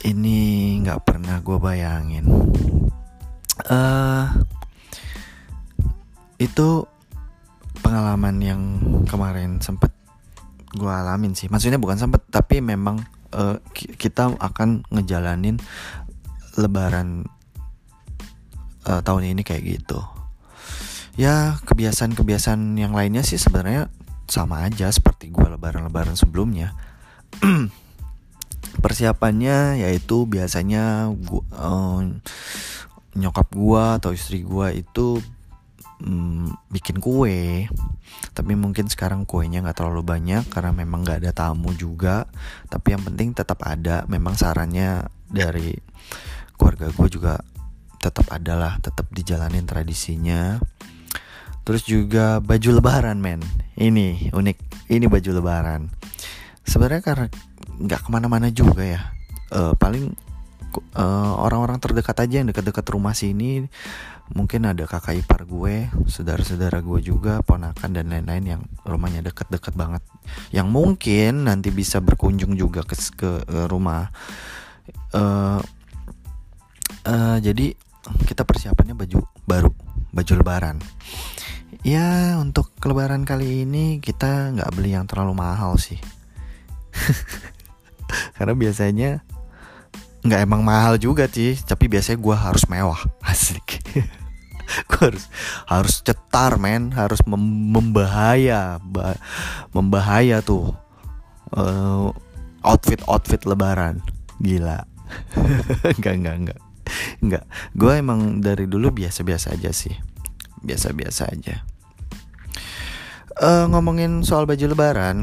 ini 0.02 0.78
nggak 0.82 1.02
pernah 1.06 1.42
gue 1.42 1.58
bayangin. 1.62 2.26
Uh, 3.66 4.30
itu 6.38 6.86
pengalaman 7.82 8.38
yang 8.42 8.62
kemarin 9.06 9.62
sempet 9.62 9.95
gue 10.76 10.92
alamin 10.92 11.34
sih. 11.34 11.48
Maksudnya 11.48 11.80
bukan 11.80 11.98
sempet 11.98 12.28
tapi 12.28 12.60
memang 12.60 13.02
uh, 13.32 13.58
kita 13.74 14.36
akan 14.38 14.84
ngejalanin 14.92 15.58
lebaran 16.60 17.28
uh, 18.88 19.02
tahun 19.02 19.36
ini 19.36 19.42
kayak 19.42 19.64
gitu. 19.64 20.00
Ya 21.16 21.56
kebiasaan-kebiasaan 21.64 22.76
yang 22.76 22.92
lainnya 22.92 23.24
sih 23.24 23.40
sebenarnya 23.40 23.88
sama 24.28 24.68
aja 24.68 24.92
seperti 24.92 25.32
gue 25.32 25.48
lebaran-lebaran 25.48 26.20
sebelumnya. 26.20 26.76
Persiapannya 28.84 29.80
yaitu 29.80 30.28
biasanya 30.28 31.08
gua, 31.16 31.44
uh, 31.56 32.04
nyokap 33.16 33.48
gua 33.56 33.96
atau 33.98 34.12
istri 34.12 34.44
gua 34.44 34.76
itu 34.76 35.24
um, 36.04 36.52
bikin 36.72 37.00
kue. 37.00 37.70
Tapi 38.36 38.54
mungkin 38.56 38.92
sekarang 38.92 39.24
kuenya 39.24 39.64
nggak 39.64 39.80
terlalu 39.80 40.04
banyak 40.04 40.48
karena 40.52 40.72
memang 40.76 41.06
nggak 41.06 41.24
ada 41.24 41.32
tamu 41.32 41.72
juga. 41.76 42.28
Tapi 42.68 42.96
yang 42.96 43.04
penting 43.06 43.32
tetap 43.32 43.64
ada. 43.64 44.04
Memang 44.12 44.36
sarannya 44.36 45.08
dari 45.30 45.76
keluarga 46.56 46.92
gue 46.92 47.08
juga 47.08 47.34
tetap 48.02 48.28
ada 48.32 48.54
lah. 48.56 48.74
Tetap 48.84 49.08
dijalanin 49.12 49.64
tradisinya. 49.64 50.60
Terus 51.66 51.82
juga 51.88 52.44
baju 52.44 52.70
lebaran 52.78 53.18
men. 53.18 53.42
Ini 53.80 54.36
unik. 54.36 54.90
Ini 54.92 55.06
baju 55.08 55.30
lebaran. 55.32 55.82
Sebenarnya 56.66 57.02
karena 57.02 57.28
nggak 57.82 58.02
ke 58.06 58.10
mana-mana 58.12 58.52
juga 58.52 58.84
ya. 58.86 59.02
Uh, 59.54 59.78
paling 59.78 60.14
uh, 60.96 61.34
orang-orang 61.40 61.80
terdekat 61.80 62.18
aja 62.20 62.42
yang 62.44 62.48
dekat-dekat 62.50 62.86
rumah 62.92 63.16
sini 63.16 63.66
mungkin 64.34 64.66
ada 64.66 64.90
kakak 64.90 65.22
ipar 65.22 65.46
gue 65.46 65.86
saudara-saudara 66.10 66.82
gue 66.82 67.00
juga 67.06 67.46
ponakan 67.46 67.94
dan 67.94 68.10
lain-lain 68.10 68.58
yang 68.58 68.62
rumahnya 68.82 69.22
dekat-dekat 69.22 69.78
banget. 69.78 70.02
Yang 70.50 70.68
mungkin 70.74 71.46
nanti 71.46 71.70
bisa 71.70 72.02
berkunjung 72.02 72.58
juga 72.58 72.82
ke 72.82 72.98
ke 73.14 73.32
uh, 73.46 73.68
rumah. 73.70 74.10
Uh, 75.14 75.62
uh, 77.06 77.38
jadi 77.38 77.78
kita 78.26 78.42
persiapannya 78.46 78.98
baju 78.98 79.22
baru 79.46 79.70
baju 80.10 80.34
lebaran. 80.42 80.78
Ya 81.86 82.42
untuk 82.42 82.74
lebaran 82.82 83.30
kali 83.30 83.62
ini 83.62 84.02
kita 84.02 84.58
nggak 84.58 84.74
beli 84.74 84.98
yang 84.98 85.06
terlalu 85.06 85.38
mahal 85.38 85.78
sih. 85.78 86.02
Karena 88.38 88.58
biasanya 88.58 89.22
nggak 90.26 90.42
emang 90.42 90.66
mahal 90.66 90.98
juga 90.98 91.30
sih 91.30 91.54
tapi 91.62 91.86
biasanya 91.86 92.18
gue 92.18 92.36
harus 92.36 92.64
mewah. 92.66 93.00
Asik. 93.30 93.86
Gue 94.90 95.02
harus 95.14 95.26
harus 95.70 95.96
cetar 96.02 96.58
men. 96.58 96.90
Harus 96.92 97.22
mem 97.30 97.42
membahaya 97.70 98.82
ba 98.82 99.14
membahaya 99.70 100.42
tuh 100.42 100.74
uh, 101.54 102.10
outfit 102.66 103.00
outfit 103.06 103.46
lebaran. 103.46 104.02
Gila. 104.42 104.84
Enggak 105.96 106.16
enggak 106.18 106.36
enggak 106.42 106.60
enggak 107.22 107.46
gue 107.78 107.94
emang 107.94 108.42
dari 108.42 108.66
dulu 108.66 108.90
biasa 108.90 109.22
biasa 109.22 109.54
aja 109.54 109.70
sih. 109.70 109.94
Biasa 110.66 110.98
biasa 110.98 111.30
aja. 111.30 111.62
Uh, 113.38 113.70
ngomongin 113.70 114.26
soal 114.26 114.50
baju 114.50 114.66
lebaran 114.72 115.18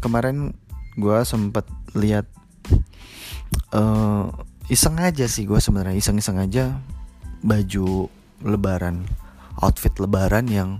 kemarin 0.00 0.56
gue 0.96 1.18
sempet 1.28 1.68
lihat 1.92 2.24
uh, 3.74 4.26
iseng 4.70 4.98
aja 4.98 5.26
sih 5.30 5.46
gue 5.46 5.58
sebenarnya 5.62 5.96
iseng 5.98 6.18
iseng 6.18 6.42
aja 6.42 6.76
baju 7.44 8.10
lebaran 8.42 9.06
outfit 9.60 9.94
lebaran 9.96 10.46
yang 10.50 10.70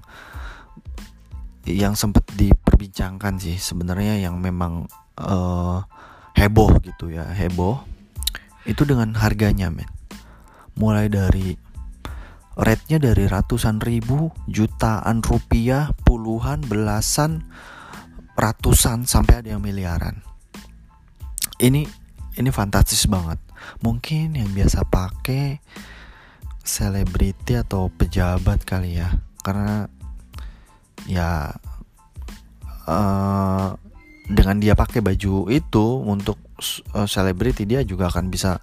yang 1.66 1.98
sempat 1.98 2.22
diperbincangkan 2.38 3.42
sih 3.42 3.58
sebenarnya 3.58 4.22
yang 4.22 4.38
memang 4.38 4.86
uh, 5.18 5.82
heboh 6.38 6.78
gitu 6.84 7.10
ya 7.10 7.26
heboh. 7.26 7.82
Itu 8.62 8.86
dengan 8.86 9.14
harganya 9.18 9.70
men. 9.70 9.90
Mulai 10.78 11.10
dari 11.10 11.58
rate-nya 12.56 13.02
dari 13.02 13.26
ratusan 13.26 13.82
ribu 13.82 14.30
jutaan 14.46 15.20
rupiah 15.24 15.90
puluhan 16.06 16.62
belasan 16.64 17.44
ratusan 18.36 19.08
sampai 19.08 19.42
ada 19.42 19.56
yang 19.56 19.62
miliaran. 19.64 20.22
Ini 21.56 22.05
ini 22.36 22.52
fantastis 22.52 23.08
banget. 23.08 23.40
Mungkin 23.80 24.36
yang 24.36 24.52
biasa 24.52 24.84
pakai 24.84 25.64
selebriti 26.60 27.56
atau 27.56 27.88
pejabat 27.88 28.68
kali 28.68 29.00
ya. 29.00 29.08
Karena 29.40 29.88
ya 31.08 31.56
uh, 32.86 33.68
dengan 34.26 34.58
dia 34.58 34.74
pakai 34.74 35.00
baju 35.00 35.46
itu 35.48 35.86
untuk 36.02 36.36
eh, 36.98 37.06
selebriti 37.06 37.62
dia 37.62 37.86
juga 37.86 38.10
akan 38.10 38.26
bisa 38.26 38.58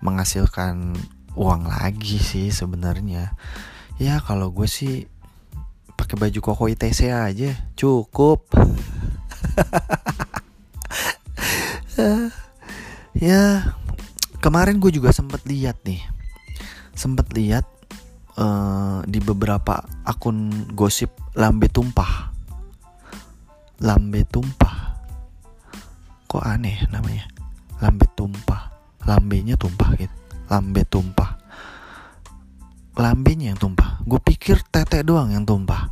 menghasilkan 0.00 0.94
uang 1.34 1.66
lagi 1.66 2.18
sih 2.18 2.54
sebenarnya. 2.54 3.34
Ya 4.00 4.16
kalau 4.24 4.48
gue 4.54 4.70
sih 4.70 5.04
pakai 5.98 6.16
baju 6.16 6.38
koko 6.40 6.72
ITC 6.72 7.12
aja. 7.12 7.52
Cukup 7.76 8.48
ya 13.20 13.76
kemarin 14.40 14.80
gue 14.80 14.90
juga 14.90 15.12
sempat 15.12 15.44
lihat 15.44 15.78
nih. 15.84 16.00
Sempat 16.96 17.30
lihat 17.36 17.68
uh, 18.40 19.04
di 19.04 19.20
beberapa 19.20 19.84
akun 20.02 20.66
gosip 20.72 21.12
lambe 21.36 21.68
tumpah. 21.68 22.32
Lambe 23.80 24.24
tumpah. 24.28 24.96
Kok 26.26 26.44
aneh 26.44 26.84
namanya? 26.88 27.28
Lambe 27.80 28.08
tumpah. 28.16 28.72
Lambenya 29.08 29.56
tumpah 29.56 29.96
gitu. 29.96 30.12
Lambe 30.48 30.84
tumpah. 30.84 31.40
Lambenya 33.00 33.54
yang 33.54 33.60
tumpah. 33.60 34.04
Gue 34.04 34.20
pikir 34.20 34.60
tete 34.68 35.00
doang 35.00 35.32
yang 35.32 35.48
tumpah. 35.48 35.88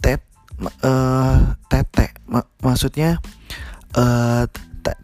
Tet 0.00 0.24
uh, 0.80 1.52
tete. 1.68 2.16
M 2.26 2.40
maksudnya 2.64 3.20
uh, 3.94 4.48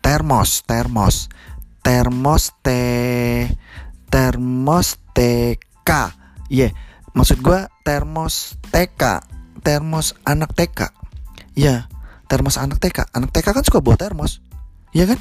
termos 0.05 0.62
termos. 0.69 1.33
Termos 1.83 2.55
te 2.62 3.51
termos 4.12 5.01
TK 5.17 5.91
iya 6.53 6.69
yeah. 6.69 6.71
maksud 7.17 7.41
gue 7.41 7.65
termos 7.80 8.61
TK 8.69 9.25
termos 9.65 10.13
anak 10.28 10.52
TK 10.52 10.93
iya 11.56 11.89
termos 12.28 12.61
anak 12.61 12.76
TK 12.76 13.09
anak 13.17 13.33
TK 13.33 13.56
kan 13.56 13.65
suka 13.65 13.80
bawa 13.80 13.97
termos. 13.97 14.45
Iya 14.93 15.09
kan? 15.09 15.21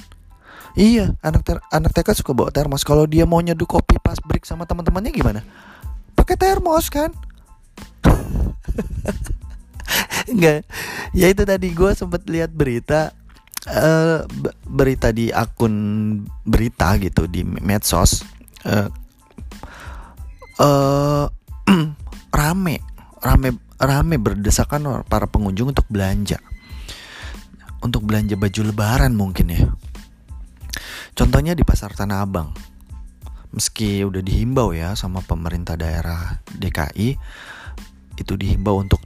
Iya 0.75 1.15
anak 1.23 1.47
ter 1.47 1.63
anak 1.71 1.95
TK 1.95 2.19
suka 2.19 2.35
bawa 2.35 2.51
termos. 2.51 2.83
Kalau 2.83 3.07
dia 3.07 3.23
mau 3.27 3.39
nyeduh 3.39 3.67
kopi 3.67 3.99
pas 3.99 4.19
break 4.19 4.47
sama 4.47 4.67
teman-temannya 4.67 5.11
gimana? 5.11 5.41
Pakai 6.15 6.35
termos 6.35 6.91
kan? 6.91 7.11
Enggak. 10.31 10.63
Ya 11.11 11.27
itu 11.27 11.43
tadi 11.43 11.75
gue 11.75 11.91
sempet 11.95 12.23
lihat 12.27 12.51
berita 12.55 13.11
uh, 13.69 14.25
Berita 14.65 15.13
di 15.13 15.29
akun 15.29 15.73
berita 16.47 16.97
gitu 16.97 17.27
Di 17.29 17.43
medsos 17.43 18.25
uh, 18.65 18.89
uh, 20.61 21.25
rame 22.41 22.81
rame 23.21 23.49
rame 23.81 24.15
berdesakan 24.21 25.05
para 25.09 25.25
pengunjung 25.25 25.73
untuk 25.73 25.89
belanja. 25.89 26.37
Untuk 27.81 28.05
belanja 28.05 28.37
baju 28.37 28.61
lebaran 28.69 29.13
mungkin 29.17 29.47
ya. 29.49 29.65
Contohnya 31.17 31.57
di 31.57 31.65
pasar 31.65 31.97
Tanah 31.97 32.21
Abang. 32.21 32.53
Meski 33.51 34.05
udah 34.05 34.23
dihimbau 34.23 34.71
ya 34.71 34.95
sama 34.95 35.19
pemerintah 35.19 35.75
daerah 35.75 36.39
DKI 36.55 37.19
itu 38.15 38.33
dihimbau 38.37 38.79
untuk 38.79 39.01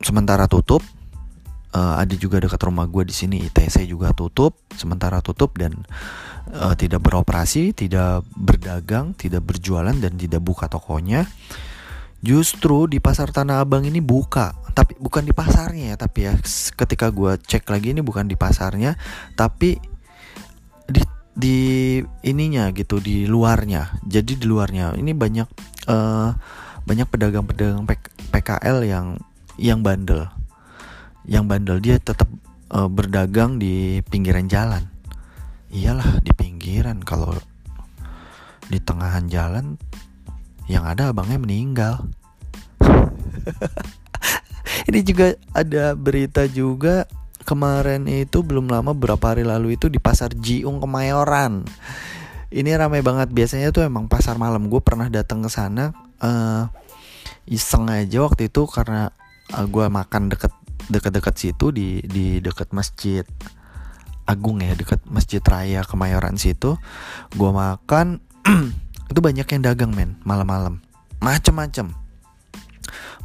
sementara 0.00 0.48
tutup 0.48 0.80
uh, 1.72 1.94
ada 1.98 2.14
juga 2.16 2.38
dekat 2.38 2.60
rumah 2.62 2.86
gue 2.86 3.08
di 3.08 3.14
sini 3.16 3.36
ITC 3.48 3.88
juga 3.88 4.12
tutup 4.12 4.56
sementara 4.76 5.24
tutup 5.24 5.56
dan 5.56 5.84
uh, 6.52 6.74
tidak 6.76 7.04
beroperasi, 7.04 7.72
tidak 7.72 8.24
berdagang, 8.36 9.16
tidak 9.16 9.44
berjualan 9.44 9.94
dan 9.94 10.12
tidak 10.16 10.40
buka 10.44 10.68
tokonya. 10.68 11.26
Justru 12.22 12.86
di 12.86 13.02
pasar 13.02 13.34
Tanah 13.34 13.66
Abang 13.66 13.82
ini 13.82 13.98
buka, 13.98 14.54
tapi 14.78 14.94
bukan 14.94 15.26
di 15.26 15.34
pasarnya 15.34 15.94
ya, 15.94 15.96
tapi 15.98 16.30
ya 16.30 16.38
ketika 16.78 17.10
gue 17.10 17.34
cek 17.34 17.66
lagi 17.66 17.90
ini 17.90 17.98
bukan 17.98 18.30
di 18.30 18.38
pasarnya, 18.38 18.94
tapi 19.34 19.74
di 20.86 21.02
di 21.34 21.58
ininya 22.22 22.70
gitu 22.70 23.02
di 23.02 23.26
luarnya. 23.26 23.98
Jadi 24.06 24.38
di 24.38 24.46
luarnya 24.46 24.94
ini 24.94 25.10
banyak 25.10 25.48
uh, 25.90 26.30
banyak 26.86 27.10
pedagang-pedagang 27.10 27.90
PKL 28.30 28.86
yang 28.86 29.18
yang 29.58 29.82
bandel, 29.82 30.30
yang 31.26 31.46
bandel 31.46 31.78
dia 31.78 31.98
tetap 32.02 32.26
uh, 32.72 32.90
berdagang 32.90 33.60
di 33.60 34.02
pinggiran 34.06 34.50
jalan. 34.50 34.82
Iyalah 35.72 36.20
di 36.20 36.32
pinggiran. 36.34 37.00
Kalau 37.02 37.36
di 38.68 38.78
tengahan 38.80 39.28
jalan 39.28 39.76
yang 40.66 40.86
ada 40.86 41.10
abangnya 41.10 41.38
meninggal. 41.38 41.94
Ini 44.88 45.00
juga 45.06 45.34
ada 45.54 45.94
berita 45.94 46.48
juga 46.48 47.06
kemarin 47.42 48.06
itu 48.06 48.40
belum 48.40 48.70
lama 48.70 48.94
beberapa 48.94 49.34
hari 49.34 49.42
lalu 49.42 49.74
itu 49.74 49.90
di 49.90 49.98
pasar 49.98 50.30
Jiung 50.32 50.78
Kemayoran. 50.78 51.66
Ini 52.52 52.76
ramai 52.76 53.00
banget. 53.00 53.32
Biasanya 53.32 53.72
tuh 53.72 53.84
emang 53.84 54.06
pasar 54.06 54.36
malam. 54.36 54.68
Gue 54.68 54.84
pernah 54.84 55.08
datang 55.08 55.42
ke 55.42 55.50
sana 55.50 55.90
uh, 56.22 56.68
iseng 57.48 57.90
aja 57.90 58.22
waktu 58.22 58.48
itu 58.48 58.64
karena 58.70 59.10
uh, 59.56 59.66
gue 59.66 59.86
makan 59.88 60.30
deket 60.30 60.52
deket-deket 60.90 61.34
situ 61.38 61.70
di 61.70 62.02
di 62.02 62.40
deket 62.42 62.74
masjid 62.74 63.22
Agung 64.22 64.62
ya 64.62 64.78
dekat 64.78 65.02
Masjid 65.10 65.42
Raya 65.42 65.82
Kemayoran 65.82 66.38
situ 66.38 66.78
gue 67.34 67.50
makan 67.50 68.22
itu 69.10 69.18
banyak 69.18 69.44
yang 69.44 69.62
dagang 69.62 69.90
men 69.92 70.18
malam-malam. 70.22 70.78
Macem-macem. 71.18 71.90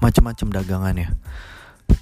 Macem-macem 0.02 0.50
dagangannya. 0.50 1.14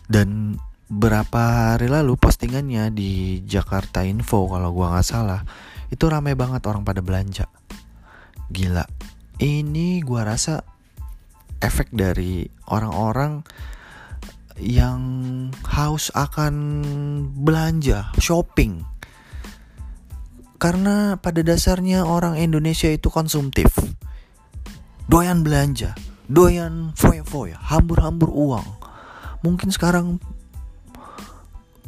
Dan 0.07 0.59
berapa 0.87 1.75
hari 1.75 1.91
lalu 1.91 2.15
postingannya 2.15 2.91
di 2.93 3.43
Jakarta 3.43 4.07
Info 4.07 4.47
kalau 4.47 4.69
gue 4.71 4.85
nggak 4.85 5.07
salah 5.07 5.41
itu 5.91 6.05
ramai 6.07 6.33
banget 6.39 6.63
orang 6.65 6.87
pada 6.87 7.03
belanja. 7.03 7.51
Gila. 8.47 8.87
Ini 9.43 9.99
gue 10.01 10.21
rasa 10.23 10.63
efek 11.59 11.91
dari 11.91 12.47
orang-orang 12.71 13.43
yang 14.59 15.01
haus 15.67 16.11
akan 16.15 16.55
belanja, 17.43 18.11
shopping. 18.19 18.83
Karena 20.55 21.19
pada 21.19 21.43
dasarnya 21.43 22.07
orang 22.07 22.39
Indonesia 22.39 22.87
itu 22.87 23.11
konsumtif. 23.11 23.67
Doyan 25.05 25.45
belanja, 25.45 25.93
doyan 26.25 26.95
foya-foya, 26.95 27.59
hambur-hambur 27.59 28.31
uang. 28.31 28.65
Mungkin 29.45 29.69
sekarang 29.69 30.17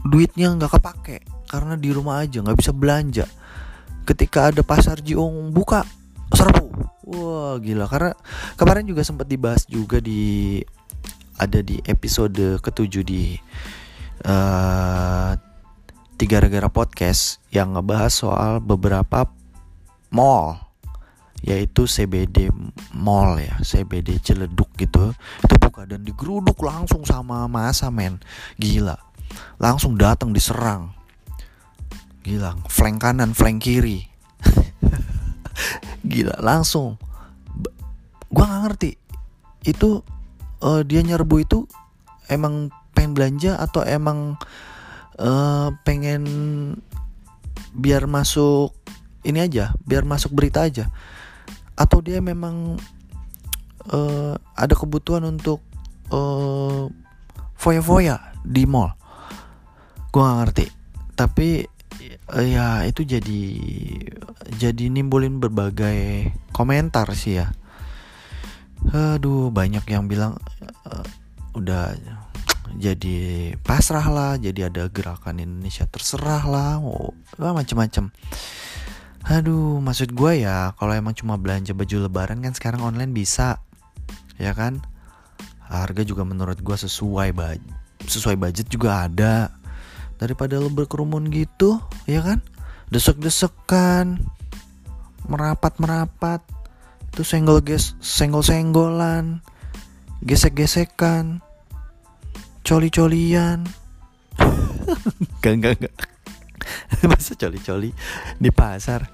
duitnya 0.06 0.54
nggak 0.54 0.78
kepake 0.78 1.26
karena 1.50 1.74
di 1.74 1.90
rumah 1.90 2.22
aja 2.22 2.44
nggak 2.44 2.60
bisa 2.60 2.76
belanja. 2.76 3.26
Ketika 4.06 4.54
ada 4.54 4.62
pasar 4.62 5.02
Jiong 5.02 5.50
buka 5.52 5.84
serbu, 6.30 6.68
wah 7.10 7.56
gila. 7.58 7.90
Karena 7.90 8.12
kemarin 8.60 8.86
juga 8.86 9.02
sempat 9.02 9.26
dibahas 9.26 9.66
juga 9.66 9.98
di 9.98 10.62
ada 11.38 11.62
di 11.62 11.78
episode 11.86 12.58
ketujuh 12.62 13.04
di 13.06 13.38
uh, 14.26 15.38
tiga 16.18 16.42
gara-gara 16.42 16.66
podcast 16.74 17.38
yang 17.54 17.78
ngebahas 17.78 18.10
soal 18.10 18.52
beberapa 18.58 19.30
mall 20.10 20.68
yaitu 21.46 21.86
CBD 21.86 22.50
Mall 22.98 23.38
ya 23.38 23.62
CBD 23.62 24.18
Ciledug 24.18 24.74
gitu. 24.74 25.14
Itu 25.46 25.56
buka 25.62 25.86
dan 25.86 26.02
digeruduk 26.02 26.58
langsung 26.66 27.06
sama 27.06 27.46
masa 27.46 27.94
men. 27.94 28.18
Gila. 28.58 28.98
Langsung 29.62 29.94
datang 29.94 30.34
diserang. 30.34 30.98
Gila 32.26 32.58
flank 32.66 33.06
kanan 33.06 33.38
flank 33.38 33.62
kiri. 33.62 34.10
Gila 36.10 36.42
langsung. 36.42 36.98
Gua 38.34 38.46
nggak 38.50 38.62
ngerti. 38.66 38.92
Itu 39.70 40.02
uh, 40.62 40.82
dia 40.82 41.02
nyerbu 41.04 41.36
itu 41.44 41.60
emang 42.28 42.74
pengen 42.94 43.14
belanja 43.14 43.58
atau 43.62 43.86
emang 43.86 44.36
uh, 45.22 45.70
pengen 45.86 46.24
biar 47.78 48.10
masuk 48.10 48.74
ini 49.22 49.44
aja 49.44 49.76
biar 49.86 50.04
masuk 50.08 50.34
berita 50.34 50.66
aja? 50.66 50.90
Atau 51.78 52.02
dia 52.02 52.24
memang 52.24 52.82
uh, 53.94 54.34
ada 54.58 54.74
kebutuhan 54.74 55.26
untuk 55.30 55.62
uh, 56.10 56.90
foya-foya 57.54 58.34
di 58.42 58.66
mall? 58.66 58.98
Gue 60.10 60.26
gak 60.26 60.38
ngerti. 60.42 60.66
Tapi 61.14 61.48
uh, 62.34 62.46
ya 62.46 62.82
itu 62.90 63.06
jadi 63.06 63.42
jadi 64.58 64.86
nimbulin 64.90 65.38
berbagai 65.38 66.32
komentar 66.56 67.12
sih 67.14 67.38
ya 67.44 67.54
aduh 68.94 69.50
banyak 69.50 69.84
yang 69.90 70.06
bilang 70.06 70.38
uh, 70.86 71.06
udah 71.58 71.98
jadi 72.78 73.56
pasrah 73.64 74.08
lah 74.08 74.32
jadi 74.38 74.70
ada 74.70 74.92
gerakan 74.92 75.42
Indonesia 75.42 75.88
terserah 75.90 76.44
lah 76.46 76.72
oh, 76.82 77.16
macam-macam 77.38 78.14
Aduh, 79.28 79.84
maksud 79.84 80.16
gue 80.16 80.48
ya, 80.48 80.72
kalau 80.80 80.96
emang 80.96 81.12
cuma 81.12 81.36
belanja 81.36 81.76
baju 81.76 82.08
lebaran 82.08 82.40
kan 82.40 82.56
sekarang 82.56 82.80
online 82.80 83.12
bisa, 83.12 83.60
ya 84.40 84.56
kan? 84.56 84.80
Harga 85.68 86.08
juga 86.08 86.24
menurut 86.24 86.64
gue 86.64 86.78
sesuai 86.80 87.36
baj 87.36 87.60
sesuai 88.08 88.40
budget 88.40 88.72
juga 88.72 89.04
ada. 89.04 89.52
Daripada 90.16 90.56
lo 90.56 90.72
berkerumun 90.72 91.28
gitu, 91.28 91.76
ya 92.08 92.24
kan? 92.24 92.40
Desek-desekan, 92.88 94.24
merapat-merapat, 95.28 96.40
itu 97.18 97.26
senggol 97.26 97.66
ges 97.66 97.98
senggol-senggolan, 97.98 99.42
gesek-gesekan, 100.22 101.42
coli-colian. 102.62 103.66
gak, 105.42 105.56
gak, 105.58 105.82
gak. 105.82 105.96
masa 107.10 107.34
coli-coli 107.34 107.90
di 108.38 108.54
pasar? 108.54 109.10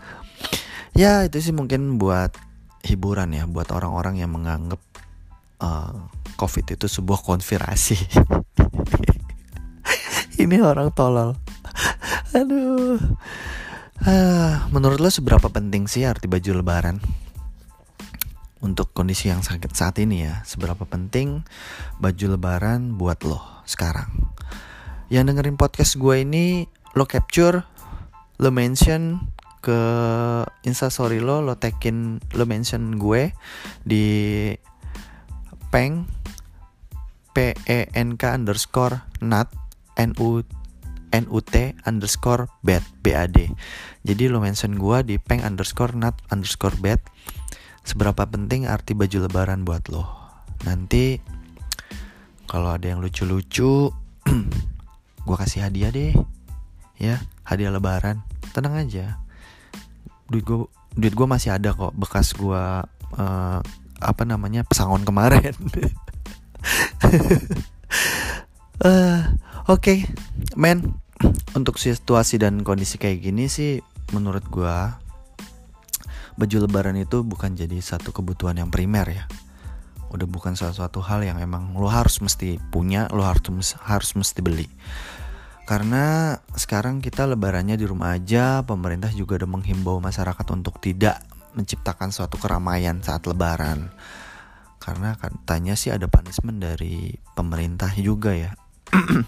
Ya 0.92 1.24
itu 1.24 1.40
sih 1.40 1.56
mungkin 1.56 1.96
buat 1.96 2.36
hiburan 2.84 3.32
ya 3.32 3.48
buat 3.48 3.72
orang-orang 3.72 4.20
yang 4.20 4.36
menganggap 4.36 4.84
uh, 5.64 6.12
covid 6.36 6.76
itu 6.76 6.92
sebuah 6.92 7.24
konspirasi. 7.24 7.96
Ini 10.44 10.60
orang 10.60 10.92
tolol. 10.92 11.40
Aduh. 12.36 13.00
Uh, 14.04 14.60
menurut 14.76 15.00
lo 15.00 15.08
seberapa 15.08 15.48
penting 15.48 15.88
sih 15.88 16.04
arti 16.04 16.28
baju 16.28 16.60
lebaran 16.60 17.23
untuk 18.64 18.96
kondisi 18.96 19.28
yang 19.28 19.44
sakit 19.44 19.76
saat 19.76 20.00
ini 20.00 20.24
ya. 20.24 20.42
Seberapa 20.48 20.88
penting 20.88 21.44
baju 22.00 22.26
lebaran 22.40 22.96
buat 22.96 23.22
lo 23.28 23.44
sekarang. 23.68 24.32
Yang 25.12 25.36
dengerin 25.36 25.60
podcast 25.60 26.00
gue 26.00 26.24
ini 26.24 26.66
lo 26.96 27.04
capture 27.04 27.68
lo 28.40 28.50
mention 28.50 29.30
ke 29.64 29.80
instastory 30.68 31.24
lo 31.24 31.40
lo 31.40 31.56
tekin 31.56 32.20
lo 32.36 32.44
mention 32.44 33.00
gue 33.00 33.32
di 33.88 34.06
peng 35.72 36.04
p 37.32 37.56
e 37.68 37.80
n 37.96 38.20
k 38.20 38.24
underscore 38.32 39.04
nat 39.24 39.50
n 39.96 40.12
u 40.20 40.44
n 41.14 41.26
u 41.30 41.40
t 41.46 41.78
underscore 41.86 42.50
bed 42.66 42.82
b 43.06 43.14
a 43.14 43.30
d. 43.30 43.54
Jadi 44.04 44.28
lo 44.28 44.42
mention 44.42 44.76
gue 44.76 44.98
di 45.06 45.16
peng 45.22 45.46
underscore 45.46 45.94
nat 45.94 46.18
underscore 46.34 46.76
bed 46.82 47.00
seberapa 47.84 48.24
penting 48.26 48.66
arti 48.66 48.96
baju 48.96 49.28
lebaran 49.28 49.68
buat 49.68 49.86
lo? 49.92 50.08
Nanti 50.64 51.20
kalau 52.48 52.76
ada 52.76 52.88
yang 52.88 53.04
lucu-lucu 53.04 53.92
gue 55.28 55.36
kasih 55.38 55.68
hadiah 55.68 55.92
deh 55.92 56.16
ya. 56.98 57.20
Hadiah 57.44 57.76
lebaran. 57.76 58.24
Tenang 58.56 58.80
aja. 58.80 59.20
Duit 60.32 60.48
gue 60.48 60.68
duit 60.96 61.14
gue 61.14 61.28
masih 61.28 61.52
ada 61.52 61.76
kok. 61.76 61.92
Bekas 61.94 62.32
gue 62.34 62.64
uh, 63.20 63.60
apa 64.00 64.24
namanya 64.24 64.64
pesangon 64.64 65.04
kemarin. 65.04 65.56
Uh, 68.80 69.28
oke. 69.72 69.80
Okay. 69.80 70.08
men 70.56 71.04
untuk 71.56 71.80
situasi 71.80 72.36
dan 72.42 72.68
kondisi 72.68 73.00
kayak 73.00 73.24
gini 73.24 73.48
sih 73.48 73.80
menurut 74.12 74.44
gue 74.52 74.76
baju 76.36 76.70
lebaran 76.70 76.98
itu 76.98 77.22
bukan 77.22 77.54
jadi 77.54 77.78
satu 77.80 78.10
kebutuhan 78.10 78.58
yang 78.58 78.70
primer 78.74 79.06
ya 79.10 79.26
udah 80.14 80.30
bukan 80.30 80.54
salah 80.54 80.78
satu 80.78 81.02
hal 81.02 81.26
yang 81.26 81.42
emang 81.42 81.74
lo 81.74 81.90
harus 81.90 82.22
mesti 82.22 82.62
punya 82.70 83.10
lo 83.10 83.26
harus 83.26 83.74
harus 83.82 84.14
mesti 84.14 84.40
beli 84.46 84.70
karena 85.64 86.36
sekarang 86.60 87.00
kita 87.00 87.24
lebarannya 87.24 87.80
di 87.80 87.88
rumah 87.88 88.20
aja, 88.20 88.68
pemerintah 88.68 89.08
juga 89.16 89.40
udah 89.40 89.48
menghimbau 89.48 90.04
masyarakat 90.04 90.44
untuk 90.52 90.84
tidak 90.84 91.24
menciptakan 91.56 92.12
suatu 92.12 92.36
keramaian 92.36 93.00
saat 93.00 93.24
lebaran. 93.24 93.88
Karena 94.84 95.16
katanya 95.16 95.80
sih 95.80 95.96
ada 95.96 96.12
punishment 96.12 96.60
dari 96.60 97.16
pemerintah 97.32 97.96
juga 97.96 98.36
ya. 98.36 98.52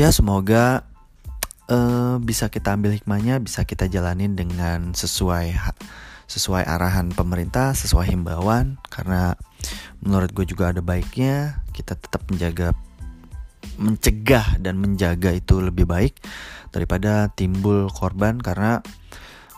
ya 0.00 0.10
semoga 0.10 0.82
uh, 1.70 2.16
bisa 2.20 2.48
kita 2.52 2.74
ambil 2.76 2.96
hikmahnya, 2.96 3.40
bisa 3.40 3.64
kita 3.64 3.88
jalanin 3.88 4.36
dengan 4.36 4.92
sesuai 4.92 5.54
sesuai 6.24 6.64
arahan 6.64 7.12
pemerintah, 7.12 7.76
sesuai 7.76 8.10
himbauan. 8.12 8.80
Karena 8.88 9.36
menurut 10.00 10.32
gue 10.32 10.44
juga 10.48 10.72
ada 10.72 10.80
baiknya 10.80 11.64
kita 11.76 11.96
tetap 11.96 12.24
menjaga 12.28 12.72
mencegah 13.80 14.60
dan 14.60 14.78
menjaga 14.78 15.34
itu 15.34 15.58
lebih 15.58 15.88
baik 15.88 16.16
daripada 16.72 17.28
timbul 17.32 17.88
korban. 17.92 18.40
Karena 18.40 18.80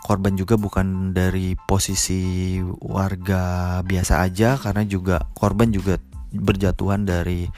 korban 0.07 0.39
juga 0.39 0.55
bukan 0.55 1.11
dari 1.11 1.59
posisi 1.67 2.59
warga 2.79 3.79
biasa 3.83 4.23
aja 4.23 4.55
karena 4.55 4.87
juga 4.87 5.27
korban 5.35 5.75
juga 5.75 5.99
berjatuhan 6.31 7.03
dari 7.03 7.51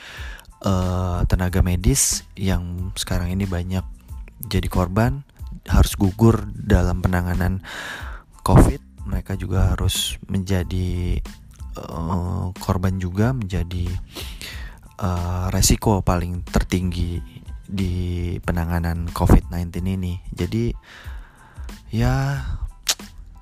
uh, 0.65 1.21
tenaga 1.29 1.61
medis 1.61 2.25
yang 2.41 2.93
sekarang 2.97 3.37
ini 3.37 3.45
banyak 3.45 3.98
jadi 4.43 4.69
korban 4.71 5.27
harus 5.69 5.99
gugur 5.99 6.49
dalam 6.55 7.03
penanganan 7.03 7.61
covid. 8.47 8.81
Mereka 9.09 9.41
juga 9.41 9.73
harus 9.73 10.21
menjadi 10.29 11.19
uh, 11.81 12.53
korban 12.61 13.01
juga 13.01 13.33
menjadi 13.33 13.89
uh, 15.01 15.49
resiko 15.49 16.05
paling 16.05 16.45
tertinggi 16.45 17.21
di 17.69 18.37
penanganan 18.45 19.09
COVID-19 19.13 19.97
ini. 19.97 20.21
Jadi 20.33 20.73
ya 21.93 22.45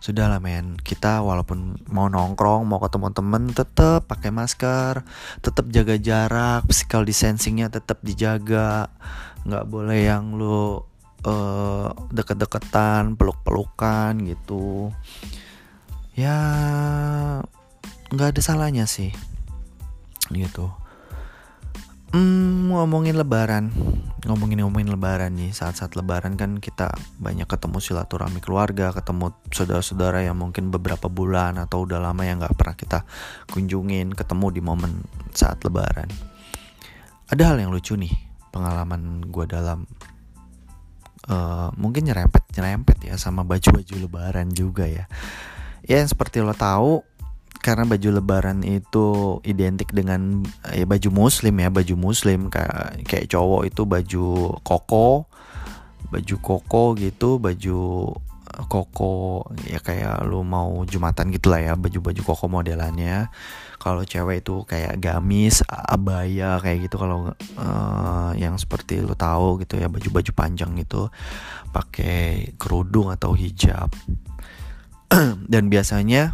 sudahlah 0.07 0.39
men. 0.39 0.79
Kita 0.79 1.19
walaupun 1.19 1.83
mau 1.91 2.07
nongkrong 2.07 2.63
mau 2.63 2.79
ketemu 2.79 3.09
temen 3.11 3.43
tetap 3.51 4.07
pakai 4.07 4.31
masker 4.31 5.03
tetap 5.43 5.67
jaga 5.75 5.99
jarak 5.99 6.63
physical 6.71 7.03
distancingnya 7.03 7.67
tetap 7.75 7.99
dijaga 8.07 8.87
nggak 9.47 9.67
boleh 9.71 9.99
yang 10.11 10.35
lu 10.35 10.83
uh, 11.23 11.91
deket-deketan 12.11 13.15
peluk-pelukan 13.15 14.19
gitu. 14.27 14.91
Ya 16.19 16.39
nggak 18.11 18.37
ada 18.37 18.41
salahnya 18.43 18.85
sih 18.91 19.15
gitu. 20.35 20.75
Hmm, 22.15 22.71
ngomongin 22.71 23.19
lebaran 23.19 23.75
Ngomongin 24.25 24.63
ngomongin 24.63 24.95
lebaran 24.95 25.35
nih 25.35 25.51
Saat-saat 25.51 25.99
lebaran 25.99 26.39
kan 26.39 26.63
kita 26.63 26.95
banyak 27.19 27.51
ketemu 27.51 27.83
silaturahmi 27.83 28.39
keluarga 28.39 28.95
Ketemu 28.95 29.35
saudara-saudara 29.51 30.23
yang 30.23 30.39
mungkin 30.39 30.71
beberapa 30.71 31.11
bulan 31.11 31.59
Atau 31.59 31.83
udah 31.83 31.99
lama 31.99 32.23
yang 32.23 32.39
gak 32.39 32.55
pernah 32.55 32.79
kita 32.79 32.99
kunjungin 33.51 34.15
Ketemu 34.15 34.47
di 34.55 34.61
momen 34.63 34.93
saat 35.35 35.61
lebaran. 35.67 36.07
Ada 37.27 37.53
hal 37.53 37.59
yang 37.59 37.75
lucu 37.75 37.99
nih 37.99 38.26
Pengalaman 38.57 39.29
gue 39.29 39.45
dalam 39.45 39.85
uh, 41.29 41.69
Mungkin 41.77 42.09
nyerempet-nyerempet 42.09 43.13
ya 43.13 43.21
Sama 43.21 43.45
baju-baju 43.45 43.95
lebaran 44.01 44.49
juga 44.57 44.89
ya. 44.89 45.05
Ya 45.85 46.01
yang 46.01 46.09
seperti 46.09 46.41
lo 46.41 46.57
tahu 46.57 47.05
karena 47.67 47.83
baju 47.83 48.23
lebaran 48.23 48.63
itu 48.63 49.39
identik 49.43 49.91
dengan 49.91 50.47
ya 50.71 50.87
baju 50.87 51.11
muslim 51.11 51.51
ya 51.59 51.67
baju 51.67 51.95
muslim 51.99 52.47
kayak 52.47 53.03
kayak 53.11 53.27
cowok 53.27 53.67
itu 53.67 53.83
baju 53.83 54.27
koko 54.63 55.27
baju 56.15 56.35
koko 56.39 56.95
gitu 56.95 57.43
baju 57.43 57.79
koko 58.71 59.45
ya 59.67 59.83
kayak 59.83 60.23
lu 60.25 60.47
mau 60.47 60.87
jumatan 60.87 61.35
gitulah 61.35 61.61
ya 61.61 61.75
baju-baju 61.75 62.21
koko 62.23 62.47
modelannya 62.47 63.27
kalau 63.77 64.03
cewek 64.03 64.43
itu 64.43 64.65
kayak 64.65 64.99
gamis 64.99 65.61
abaya 65.69 66.59
kayak 66.59 66.89
gitu 66.89 66.97
kalau 66.97 67.33
uh, 67.61 68.31
yang 68.35 68.57
seperti 68.57 68.99
lu 69.05 69.13
tahu 69.15 69.63
gitu 69.63 69.77
ya 69.79 69.87
baju-baju 69.87 70.31
panjang 70.33 70.73
itu 70.81 71.07
pakai 71.71 72.57
kerudung 72.57 73.13
atau 73.13 73.37
hijab. 73.37 73.93
Dan 75.53 75.69
biasanya 75.69 76.33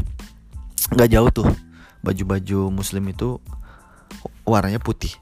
nggak 0.94 1.10
jauh 1.10 1.30
tuh 1.30 1.48
baju-baju 2.02 2.70
muslim 2.70 3.10
itu 3.10 3.38
warnanya 4.46 4.78
putih. 4.78 5.12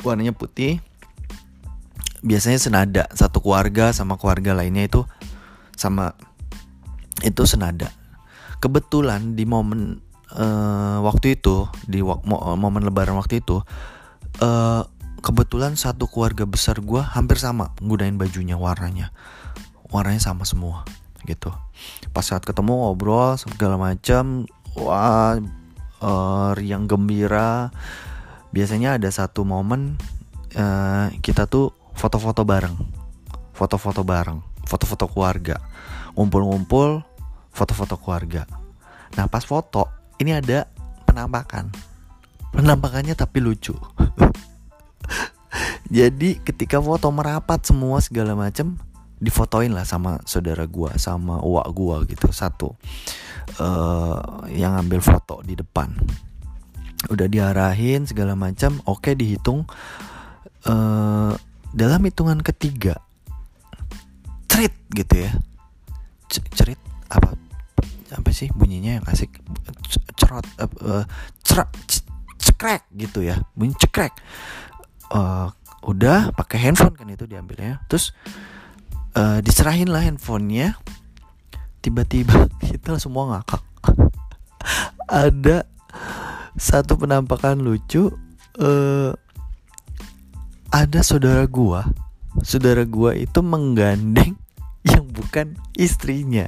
Warnanya 0.00 0.32
putih 0.32 0.80
biasanya 2.20 2.60
senada 2.60 3.04
satu 3.16 3.40
keluarga 3.40 3.96
sama 3.96 4.20
keluarga 4.20 4.52
lainnya 4.52 4.84
itu 4.86 5.02
sama 5.76 6.12
itu 7.24 7.44
senada. 7.44 7.92
Kebetulan 8.60 9.36
di 9.36 9.48
momen 9.48 10.09
uh, 10.36 10.98
waktu 11.02 11.38
itu 11.38 11.66
di 11.86 12.02
wak 12.04 12.26
momen 12.26 12.82
lebaran 12.84 13.16
waktu 13.18 13.42
itu 13.42 13.62
uh, 14.42 14.82
kebetulan 15.20 15.76
satu 15.76 16.08
keluarga 16.08 16.48
besar 16.48 16.80
gue 16.80 17.00
hampir 17.00 17.36
sama 17.36 17.74
gunain 17.80 18.16
bajunya 18.16 18.56
warnanya. 18.56 19.12
Warnanya 19.90 20.22
sama 20.22 20.46
semua 20.46 20.86
gitu. 21.26 21.52
Pas 22.14 22.24
saat 22.24 22.46
ketemu 22.46 22.72
ngobrol 22.86 23.36
segala 23.36 23.76
macam 23.76 24.46
wah 24.78 25.36
uh, 26.00 26.50
riang 26.54 26.86
gembira. 26.86 27.74
Biasanya 28.50 28.98
ada 28.98 29.06
satu 29.10 29.46
momen 29.46 29.98
uh, 30.58 31.10
kita 31.22 31.46
tuh 31.46 31.74
foto-foto 31.94 32.42
bareng. 32.46 32.74
Foto-foto 33.54 34.02
bareng 34.06 34.50
foto-foto 34.70 35.10
keluarga. 35.10 35.58
Ngumpul-ngumpul 36.14 37.02
foto-foto 37.50 37.98
keluarga. 37.98 38.46
Nah 39.18 39.26
pas 39.26 39.42
foto 39.42 39.90
ini 40.20 40.36
ada 40.36 40.68
penampakan. 41.08 41.72
Penampakannya 42.52 43.16
tapi 43.16 43.40
lucu. 43.40 43.72
Jadi 45.96 46.38
ketika 46.44 46.78
foto 46.78 47.10
merapat 47.10 47.64
semua 47.66 47.98
segala 47.98 48.38
macem 48.38 48.78
difotoin 49.18 49.74
lah 49.74 49.82
sama 49.82 50.22
saudara 50.22 50.64
gua 50.68 50.94
sama 51.00 51.42
uak 51.42 51.68
gua 51.72 51.96
gitu 52.04 52.28
satu. 52.30 52.76
Uh, 53.58 54.46
yang 54.52 54.76
ambil 54.76 55.02
foto 55.02 55.42
di 55.42 55.58
depan. 55.58 55.90
Udah 57.10 57.26
diarahin 57.26 58.04
segala 58.04 58.36
macam 58.36 58.78
oke 58.84 59.16
dihitung. 59.16 59.64
Uh, 60.68 61.32
dalam 61.72 62.04
hitungan 62.04 62.44
ketiga 62.44 63.00
cerit 64.50 64.76
gitu 64.92 65.24
ya. 65.24 65.32
Cerit 66.28 66.76
apa 67.08 67.39
apa 68.14 68.30
sih 68.34 68.50
bunyinya 68.50 69.00
yang 69.00 69.06
asik? 69.06 69.38
Cerot 70.18 70.46
uh, 70.58 71.04
cerak 71.46 71.70
cekrek 72.40 72.82
gitu 72.96 73.22
ya 73.24 73.38
bunyi 73.54 73.76
cekrek. 73.78 74.14
Uh, 75.10 75.50
udah 75.86 76.30
pakai 76.36 76.70
handphone 76.70 76.94
kan 76.96 77.08
itu 77.08 77.24
diambilnya. 77.24 77.82
Terus 77.86 78.12
uh, 79.14 79.38
diserahin 79.40 79.88
lah 79.90 80.04
handphonenya. 80.04 80.76
Tiba-tiba 81.80 82.50
kita 82.68 82.98
semua 83.00 83.38
ngakak. 83.38 83.62
Ada 85.10 85.66
satu 86.54 87.00
penampakan 87.00 87.62
lucu 87.62 88.12
uh, 88.60 89.10
ada 90.70 91.00
saudara 91.02 91.42
gua. 91.50 91.82
Saudara 92.46 92.86
gua 92.86 93.18
itu 93.18 93.42
menggandeng 93.42 94.38
yang 94.90 95.04
bukan 95.10 95.58
istrinya 95.74 96.46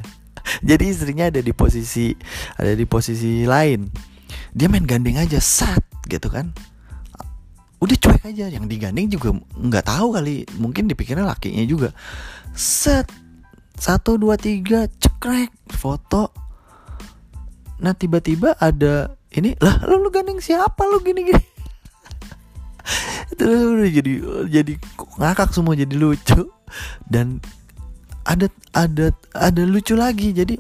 jadi 0.69 0.85
istrinya 0.89 1.29
ada 1.29 1.41
di 1.41 1.53
posisi 1.55 2.13
ada 2.57 2.73
di 2.73 2.85
posisi 2.85 3.45
lain. 3.45 3.89
Dia 4.53 4.69
main 4.69 4.85
gandeng 4.85 5.21
aja 5.21 5.41
sat 5.41 5.83
gitu 6.09 6.29
kan. 6.29 6.53
Udah 7.83 7.97
cuek 7.99 8.23
aja 8.31 8.47
yang 8.47 8.71
digandeng 8.71 9.11
juga 9.11 9.35
nggak 9.59 9.87
tahu 9.91 10.15
kali. 10.15 10.47
Mungkin 10.61 10.87
dipikirnya 10.87 11.27
lakinya 11.27 11.65
juga. 11.67 11.91
Set 12.55 13.11
satu 13.75 14.21
dua 14.21 14.39
tiga 14.39 14.87
cekrek 14.87 15.51
foto. 15.73 16.31
Nah 17.83 17.97
tiba-tiba 17.97 18.55
ada 18.63 19.19
ini 19.35 19.59
lah 19.59 19.83
lu, 19.89 19.99
lu 19.99 20.11
gandeng 20.13 20.39
siapa 20.39 20.85
lu 20.87 21.01
gini 21.01 21.25
gini 21.25 21.41
terus 23.41 23.65
udah 23.65 23.89
jadi 23.89 24.13
jadi 24.47 24.73
ngakak 25.19 25.51
semua 25.51 25.75
jadi 25.75 25.95
lucu. 25.97 26.47
Dan 27.05 27.43
ada 28.23 28.47
ada 28.75 29.11
ada 29.35 29.63
lucu 29.67 29.95
lagi. 29.99 30.33
Jadi 30.35 30.59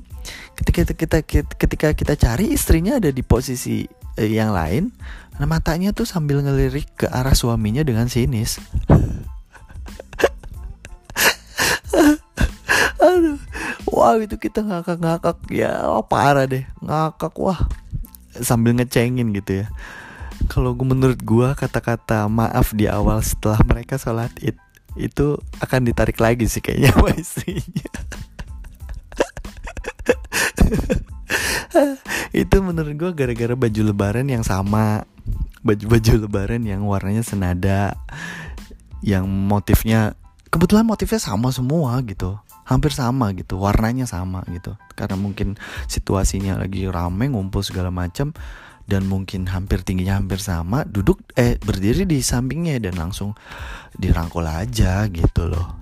ketika 0.56 0.82
kita 0.94 1.18
ketika 1.58 1.88
kita 1.94 2.14
cari 2.14 2.52
istrinya 2.54 2.98
ada 3.02 3.10
di 3.10 3.22
posisi 3.24 3.86
eh, 4.18 4.30
yang 4.30 4.52
lain 4.54 4.92
nah 5.40 5.48
matanya 5.48 5.96
tuh 5.96 6.04
sambil 6.04 6.44
ngelirik 6.44 6.84
ke 6.92 7.08
arah 7.08 7.32
suaminya 7.32 7.80
dengan 7.82 8.06
sinis. 8.06 8.60
Aduh 13.02 13.40
wah 13.88 14.14
itu 14.20 14.36
kita 14.36 14.60
ngakak-ngakak 14.60 15.38
ya 15.50 15.88
oh, 15.88 16.04
parah 16.04 16.44
deh 16.46 16.68
ngakak 16.84 17.32
wah. 17.40 17.58
Sambil 18.32 18.76
ngecengin 18.76 19.32
gitu 19.36 19.64
ya. 19.64 19.66
Kalau 20.48 20.76
gue 20.76 20.84
menurut 20.84 21.20
gue 21.20 21.48
kata-kata 21.56 22.28
maaf 22.28 22.76
di 22.76 22.88
awal 22.88 23.24
setelah 23.24 23.60
mereka 23.64 23.96
sholat 23.96 24.32
id 24.40 24.56
itu 24.96 25.40
akan 25.60 25.88
ditarik 25.88 26.18
lagi 26.20 26.44
sih 26.48 26.60
kayaknya 26.60 26.92
sama 26.92 27.10
istrinya. 27.22 27.88
Itu 32.32 32.64
menurut 32.64 32.94
gue 32.96 33.10
gara-gara 33.12 33.54
baju 33.56 33.80
lebaran 33.92 34.26
yang 34.28 34.44
sama. 34.44 35.04
Baju-baju 35.62 36.26
lebaran 36.26 36.62
yang 36.66 36.84
warnanya 36.84 37.22
senada. 37.24 37.96
Yang 39.04 39.24
motifnya 39.28 40.16
kebetulan 40.48 40.84
motifnya 40.84 41.20
sama 41.20 41.52
semua 41.52 42.00
gitu. 42.04 42.36
Hampir 42.62 42.94
sama 42.94 43.32
gitu 43.36 43.60
warnanya 43.60 44.08
sama 44.08 44.44
gitu. 44.52 44.76
Karena 44.96 45.16
mungkin 45.16 45.60
situasinya 45.88 46.60
lagi 46.60 46.88
rame 46.88 47.32
ngumpul 47.32 47.64
segala 47.64 47.92
macam 47.92 48.32
dan 48.86 49.06
mungkin 49.06 49.46
hampir 49.48 49.82
tingginya 49.86 50.18
hampir 50.18 50.42
sama 50.42 50.84
duduk 50.84 51.22
eh 51.38 51.56
berdiri 51.62 52.04
di 52.04 52.20
sampingnya 52.20 52.82
dan 52.82 52.98
langsung 52.98 53.34
dirangkul 53.96 54.44
aja 54.44 55.06
gitu 55.08 55.48
loh. 55.48 55.78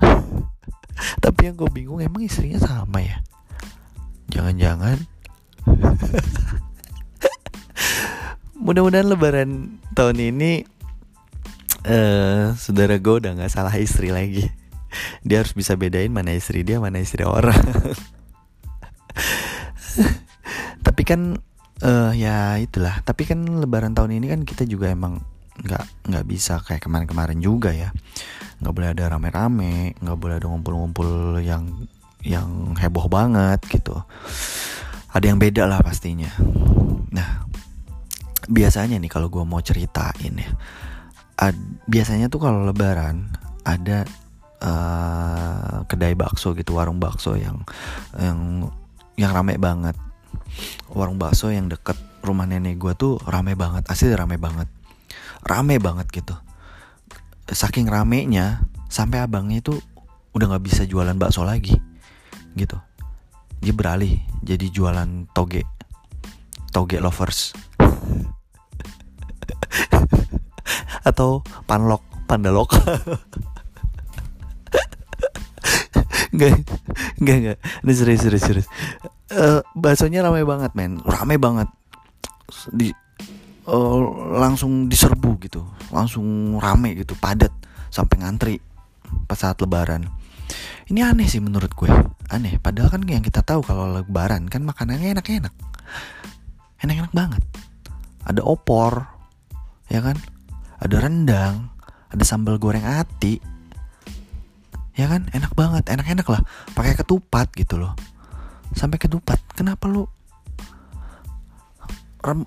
Tapi 1.25 1.49
yang 1.49 1.57
gue 1.57 1.71
bingung 1.73 2.01
emang 2.05 2.25
istrinya 2.25 2.61
sama 2.61 3.01
ya? 3.01 3.25
Jangan-jangan. 4.31 4.99
Mudah-mudahan 8.65 9.09
lebaran 9.09 9.81
tahun 9.97 10.17
ini 10.21 10.69
uh, 11.89 12.53
saudara 12.61 13.01
gue 13.01 13.15
udah 13.25 13.33
nggak 13.41 13.53
salah 13.53 13.73
istri 13.81 14.13
lagi. 14.13 14.45
Dia 15.25 15.41
harus 15.41 15.57
bisa 15.57 15.79
bedain 15.79 16.13
mana 16.13 16.37
istri 16.37 16.67
dia 16.67 16.83
mana 16.83 17.01
istri 17.01 17.25
orang. 17.25 17.57
Tapi 20.87 21.03
kan 21.07 21.39
uh, 21.85 22.13
ya 22.15 22.57
itulah. 22.61 23.01
Tapi 23.05 23.29
kan 23.29 23.41
lebaran 23.45 23.93
tahun 23.93 24.21
ini 24.21 24.27
kan 24.33 24.41
kita 24.45 24.65
juga 24.65 24.93
emang 24.93 25.21
nggak 25.61 26.09
nggak 26.09 26.25
bisa 26.25 26.61
kayak 26.65 26.85
kemarin-kemarin 26.85 27.41
juga 27.41 27.73
ya. 27.73 27.91
Nggak 28.61 28.75
boleh 28.77 28.89
ada 28.93 29.05
rame-rame 29.13 29.97
nggak 29.99 30.19
boleh 30.19 30.35
ada 30.41 30.47
ngumpul-ngumpul 30.49 31.41
yang 31.41 31.65
yang 32.25 32.77
heboh 32.77 33.09
banget 33.09 33.61
gitu. 33.69 33.97
Ada 35.11 35.33
yang 35.33 35.39
beda 35.41 35.67
lah 35.67 35.81
pastinya. 35.83 36.31
Nah 37.13 37.49
biasanya 38.51 38.99
nih 38.99 39.11
kalau 39.11 39.31
gue 39.31 39.45
mau 39.47 39.63
ceritain 39.63 40.35
ya 40.35 40.51
biasanya 41.89 42.29
tuh 42.29 42.45
kalau 42.45 42.69
lebaran 42.69 43.33
ada 43.65 44.05
uh, 44.61 45.87
kedai 45.89 46.13
bakso 46.13 46.53
gitu 46.53 46.77
warung 46.77 47.01
bakso 47.01 47.39
yang 47.39 47.65
yang 48.19 48.69
yang 49.17 49.33
rame 49.33 49.57
banget 49.57 49.97
warung 50.91 51.17
bakso 51.17 51.51
yang 51.51 51.71
deket 51.71 51.97
rumah 52.21 52.45
nenek 52.45 52.77
gue 52.77 52.93
tuh 52.97 53.17
rame 53.25 53.57
banget 53.57 53.89
asli 53.89 54.13
rame 54.13 54.37
banget. 54.37 54.69
Rame 55.45 55.81
banget 55.81 56.07
gitu. 56.13 56.37
Saking 57.51 57.91
ramenya 57.91 58.63
sampai 58.87 59.25
abangnya 59.25 59.65
tuh 59.65 59.81
udah 60.37 60.55
nggak 60.55 60.65
bisa 60.65 60.83
jualan 60.87 61.17
bakso 61.17 61.43
lagi 61.43 61.75
gitu. 62.55 62.79
Dia 63.61 63.75
beralih 63.75 64.21
jadi 64.45 64.71
jualan 64.71 65.27
toge 65.33 65.65
toge 66.71 67.03
lovers. 67.03 67.53
Atau 71.09 71.43
panlok 71.67 72.05
pandalok. 72.29 72.77
Enggak, 76.31 76.63
enggak, 77.19 77.37
enggak. 77.43 77.59
Ini 77.83 77.91
serius, 77.91 78.23
serius, 78.23 78.45
serius 78.47 78.69
uh, 79.35 79.61
baksonya 79.75 80.27
ramai 80.27 80.43
banget 80.43 80.75
men. 80.75 80.99
Ramai 81.03 81.39
banget. 81.39 81.69
Di 82.75 82.91
uh, 83.71 83.99
langsung 84.37 84.91
diserbu 84.91 85.39
gitu. 85.43 85.63
Langsung 85.95 86.59
rame 86.59 86.95
gitu 86.99 87.15
padat 87.19 87.51
sampai 87.91 88.17
ngantri 88.23 88.57
pas 89.27 89.39
saat 89.39 89.59
lebaran. 89.63 90.07
Ini 90.91 91.07
aneh 91.07 91.31
sih 91.31 91.39
menurut 91.39 91.71
gue. 91.75 91.91
Aneh. 92.31 92.59
Padahal 92.59 92.91
kan 92.91 93.03
yang 93.07 93.23
kita 93.23 93.43
tahu 93.47 93.63
kalau 93.63 93.91
lebaran 93.91 94.51
kan 94.51 94.67
makanannya 94.67 95.15
enak-enak. 95.15 95.55
Enak-enak 96.83 97.13
banget. 97.15 97.43
Ada 98.27 98.43
opor 98.43 99.07
ya 99.87 100.03
kan? 100.03 100.19
Ada 100.81 100.97
rendang 101.03 101.71
ada 102.11 102.25
sambal 102.27 102.59
goreng 102.59 102.83
ati. 102.83 103.39
Ya 104.99 105.07
kan? 105.07 105.31
Enak 105.31 105.55
banget. 105.55 105.87
Enak-enak 105.87 106.27
lah. 106.27 106.43
Pakai 106.75 106.99
ketupat 106.99 107.55
gitu 107.55 107.79
loh 107.79 107.95
sampai 108.75 108.99
ketupat 108.99 109.39
kenapa 109.55 109.91
lu 109.91 110.07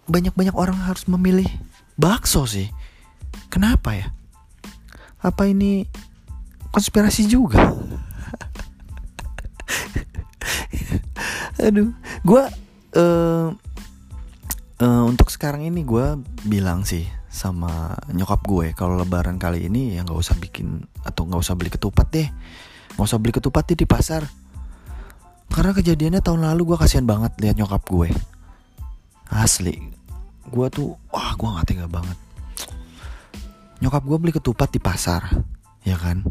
banyak-banyak 0.05 0.53
orang 0.53 0.77
harus 0.85 1.09
memilih 1.09 1.49
bakso 1.97 2.45
sih? 2.45 2.69
Kenapa 3.49 3.97
ya? 3.97 4.13
Apa 5.21 5.49
ini 5.49 5.85
konspirasi 6.69 7.25
juga? 7.25 7.73
Aduh 11.65 11.93
gue 12.21 12.43
uh, 12.97 13.47
uh, 14.79 15.03
untuk 15.09 15.29
sekarang 15.33 15.65
ini 15.65 15.81
gue 15.81 16.21
bilang 16.45 16.85
sih 16.85 17.05
sama 17.33 17.97
nyokap 18.13 18.45
gue 18.45 18.77
kalau 18.77 18.93
lebaran 18.93 19.41
kali 19.41 19.65
ini 19.65 19.97
ya 19.97 20.05
nggak 20.05 20.21
usah 20.21 20.37
bikin 20.37 20.85
atau 21.01 21.25
nggak 21.25 21.41
usah 21.41 21.57
beli 21.57 21.73
ketupat 21.73 22.07
deh. 22.13 22.29
Nggak 22.93 23.05
usah 23.09 23.17
beli 23.17 23.33
ketupat 23.33 23.63
deh 23.73 23.77
di 23.77 23.89
pasar 23.89 24.42
karena 25.53 25.69
kejadiannya 25.77 26.21
tahun 26.25 26.49
lalu 26.49 26.73
gue 26.73 26.77
kasihan 26.81 27.05
banget 27.05 27.37
lihat 27.37 27.61
nyokap 27.61 27.85
gue. 27.85 28.09
Asli. 29.29 29.77
Gue 30.49 30.67
tuh 30.73 30.97
wah 31.13 31.37
gue 31.37 31.45
nggak 31.45 31.65
tega 31.69 31.85
banget. 31.85 32.17
Nyokap 33.77 34.01
gue 34.01 34.17
beli 34.17 34.33
ketupat 34.33 34.73
di 34.73 34.81
pasar 34.81 35.29
ya 35.85 35.93
kan? 36.01 36.25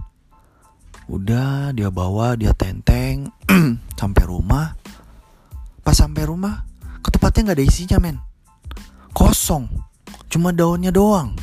Udah 1.07 1.71
dia 1.71 1.87
bawa 1.95 2.35
dia 2.35 2.51
tenteng 2.51 3.31
sampai 4.01 4.25
rumah. 4.27 4.75
Pas 5.87 5.95
sampai 5.95 6.27
rumah 6.27 6.67
ketupatnya 7.07 7.55
nggak 7.55 7.59
ada 7.63 7.67
isinya 7.71 7.99
men. 8.03 8.19
Kosong. 9.15 9.71
Cuma 10.27 10.51
daunnya 10.51 10.91
doang. 10.91 11.39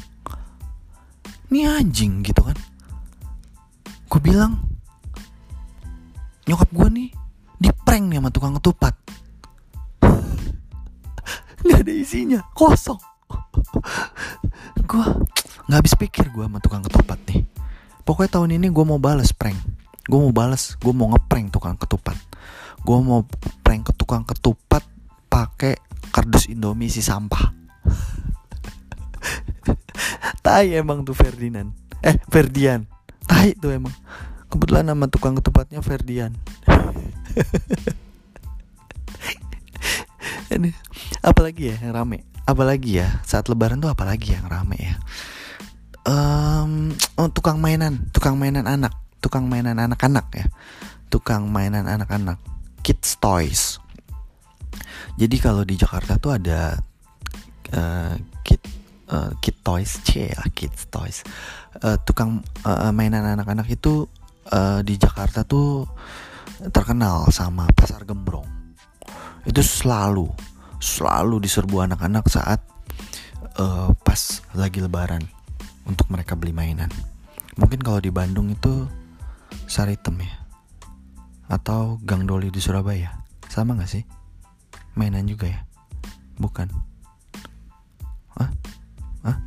Ini 1.47 1.79
anjing 1.79 2.27
gitu 2.27 2.43
kan? 2.43 2.59
Gue 4.11 4.19
bilang 4.19 4.67
nyokap 6.43 6.69
gue 6.75 6.89
nih 6.89 7.18
di 7.59 7.69
prank 7.83 8.07
nih 8.07 8.23
sama 8.23 8.31
tukang 8.31 8.55
ketupat. 8.57 8.95
Nggak 11.67 11.79
ada 11.83 11.93
isinya 11.93 12.39
kosong. 12.55 12.97
Gue 14.87 15.05
nggak 15.69 15.79
habis 15.85 15.93
pikir 15.99 16.33
gue 16.33 16.41
sama 16.41 16.57
tukang 16.63 16.81
ketupat 16.81 17.19
nih. 17.29 17.45
Pokoknya 18.01 18.39
tahun 18.39 18.57
ini 18.57 18.73
gue 18.73 18.85
mau 18.87 18.97
bales 18.97 19.35
prank. 19.35 19.59
Gue 20.09 20.17
mau 20.17 20.33
bales 20.33 20.73
gue 20.81 20.93
mau 20.95 21.13
ngeprank 21.13 21.53
tukang 21.53 21.77
ketupat. 21.77 22.17
Gue 22.81 22.97
mau 23.03 23.21
prank 23.61 23.91
ke 23.91 23.93
tukang 23.93 24.25
ketupat 24.25 24.81
pakai 25.29 25.77
kardus 26.09 26.49
indomie 26.49 26.89
si 26.89 27.05
sampah. 27.05 27.53
Tai 30.45 30.65
emang 30.73 31.05
tuh 31.05 31.13
Ferdinand 31.13 31.69
eh 32.01 32.17
Ferdian. 32.31 32.87
Tai 33.27 33.53
tuh 33.59 33.75
emang. 33.75 33.93
Kebetulan 34.49 34.89
nama 34.89 35.05
tukang 35.05 35.37
ketupatnya 35.37 35.85
Ferdian 35.85 36.33
apalagi 41.29 41.71
ya 41.71 41.75
yang 41.83 41.93
rame 41.95 42.17
apalagi 42.43 42.99
ya 42.99 43.07
saat 43.23 43.47
lebaran 43.47 43.79
tuh 43.79 43.93
apalagi 43.93 44.33
yang 44.33 44.49
rame 44.49 44.75
ya 44.79 44.95
um, 46.09 46.71
oh, 47.19 47.29
tukang 47.31 47.61
mainan, 47.61 48.09
tukang 48.11 48.35
mainan 48.39 48.65
anak, 48.65 48.93
tukang 49.21 49.45
mainan 49.45 49.77
anak-anak 49.77 50.27
ya, 50.33 50.45
tukang 51.13 51.49
mainan 51.49 51.85
anak-anak, 51.85 52.41
kids 52.81 53.17
toys. 53.21 53.77
Jadi 55.19 55.35
kalau 55.41 55.67
di 55.67 55.75
Jakarta 55.75 56.15
tuh 56.15 56.39
ada 56.39 56.79
uh, 57.75 58.13
kid 58.41 58.61
uh, 59.11 59.35
kid 59.43 59.57
toys, 59.61 59.99
c 60.07 60.31
ya 60.31 60.41
kids 60.55 60.87
toys. 60.87 61.21
Uh, 61.79 61.99
tukang 62.01 62.41
uh, 62.63 62.91
mainan 62.95 63.25
anak-anak 63.25 63.67
itu 63.69 64.07
uh, 64.51 64.79
di 64.81 64.95
Jakarta 64.95 65.43
tuh 65.43 65.85
terkenal 66.67 67.31
sama 67.31 67.71
pasar 67.71 68.03
gembrong. 68.03 68.47
Itu 69.47 69.63
selalu 69.63 70.27
selalu 70.79 71.43
diserbu 71.43 71.87
anak-anak 71.87 72.27
saat 72.27 72.59
uh, 73.59 73.91
pas 74.03 74.43
lagi 74.55 74.83
lebaran 74.83 75.23
untuk 75.87 76.11
mereka 76.11 76.35
beli 76.35 76.51
mainan. 76.51 76.91
Mungkin 77.59 77.79
kalau 77.79 77.99
di 77.99 78.11
Bandung 78.11 78.51
itu 78.51 78.87
Saritem 79.67 80.23
ya. 80.23 80.33
Atau 81.49 81.97
Gang 82.05 82.29
Doli 82.29 82.53
di 82.53 82.61
Surabaya. 82.61 83.25
Sama 83.49 83.73
gak 83.75 83.89
sih? 83.89 84.03
Mainan 84.93 85.25
juga 85.25 85.49
ya? 85.49 85.59
Bukan. 86.37 86.69
Hah? 88.37 88.49
Hah? 89.25 89.37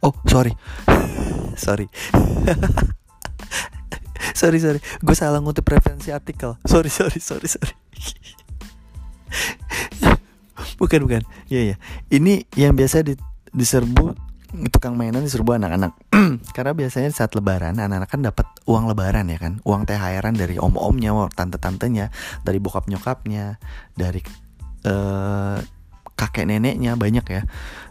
Oh, 0.00 0.14
sorry. 0.30 0.54
sorry. 1.58 1.90
sorry, 4.34 4.58
sorry. 4.58 4.80
Gue 5.00 5.16
salah 5.16 5.38
ngutip 5.40 5.66
referensi 5.66 6.10
artikel. 6.10 6.56
Sorry, 6.66 6.88
sorry, 6.88 7.18
sorry, 7.20 7.48
sorry. 7.48 7.74
bukan, 10.80 11.00
bukan. 11.06 11.22
Iya, 11.48 11.52
yeah. 11.52 11.64
Yeah. 11.74 11.78
Ini 12.12 12.32
yang 12.56 12.74
biasa 12.76 13.04
di, 13.04 13.16
diserbu 13.52 14.32
tukang 14.68 15.00
mainan 15.00 15.24
diserbu 15.24 15.56
anak-anak 15.56 15.96
karena 16.56 16.72
biasanya 16.76 17.08
saat 17.08 17.32
lebaran 17.32 17.80
anak-anak 17.80 18.08
kan 18.08 18.20
dapat 18.20 18.46
uang 18.68 18.84
lebaran 18.92 19.24
ya 19.32 19.40
kan 19.40 19.64
uang 19.64 19.88
THR-an 19.88 20.36
dari 20.36 20.60
om-omnya 20.60 21.16
tante-tantenya 21.32 22.12
dari 22.44 22.60
bokap 22.60 22.84
nyokapnya 22.84 23.56
dari 23.96 24.20
uh, 24.84 25.56
kakek 26.12 26.44
neneknya 26.44 27.00
banyak 27.00 27.24
ya 27.24 27.42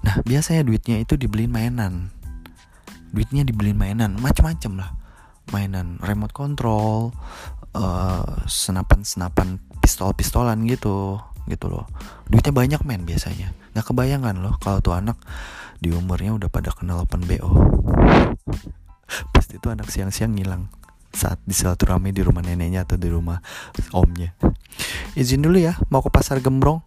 nah 0.05 0.21
biasanya 0.21 0.61
duitnya 0.61 1.01
itu 1.01 1.17
dibeliin 1.17 1.49
mainan 1.49 2.13
duitnya 3.09 3.41
dibeliin 3.41 3.75
mainan 3.75 4.13
macam-macam 4.21 4.85
lah 4.85 4.89
mainan 5.51 5.99
remote 6.01 6.33
control 6.33 7.11
uh, 7.75 8.25
senapan-senapan 8.47 9.59
pistol-pistolan 9.83 10.63
gitu 10.67 11.19
gitu 11.45 11.67
loh. 11.67 11.85
Duitnya 12.27 12.55
banyak 12.55 12.81
men 12.87 13.03
biasanya. 13.03 13.51
Nggak 13.75 13.91
kebayangan 13.91 14.35
loh 14.39 14.55
kalau 14.59 14.83
tuh 14.83 14.95
anak 14.95 15.19
di 15.81 15.91
umurnya 15.91 16.37
udah 16.37 16.49
pada 16.51 16.69
kenal 16.69 17.01
open 17.01 17.25
BO 17.25 17.49
pasti 19.33 19.59
itu 19.59 19.67
anak 19.67 19.91
siang-siang 19.91 20.37
ngilang 20.37 20.71
saat 21.11 21.43
di 21.43 21.51
silaturahmi 21.51 22.15
di 22.15 22.23
rumah 22.23 22.39
neneknya 22.39 22.87
atau 22.87 22.95
di 22.95 23.11
rumah 23.11 23.43
omnya. 23.91 24.31
Izin 25.19 25.43
dulu 25.43 25.59
ya 25.59 25.75
mau 25.91 25.99
ke 25.99 26.07
pasar 26.07 26.39
gembrong 26.39 26.79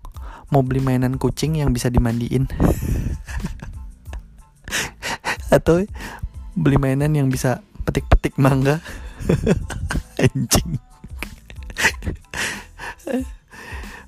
mau 0.48 0.64
beli 0.64 0.80
mainan 0.80 1.20
kucing 1.20 1.60
yang 1.60 1.76
bisa 1.76 1.92
dimandiin. 1.92 2.48
Atau 5.56 5.84
beli 6.56 6.80
mainan 6.80 7.12
yang 7.12 7.28
bisa 7.28 7.60
petik-petik 7.84 8.40
mangga. 8.40 8.80
Anjing. 10.24 10.80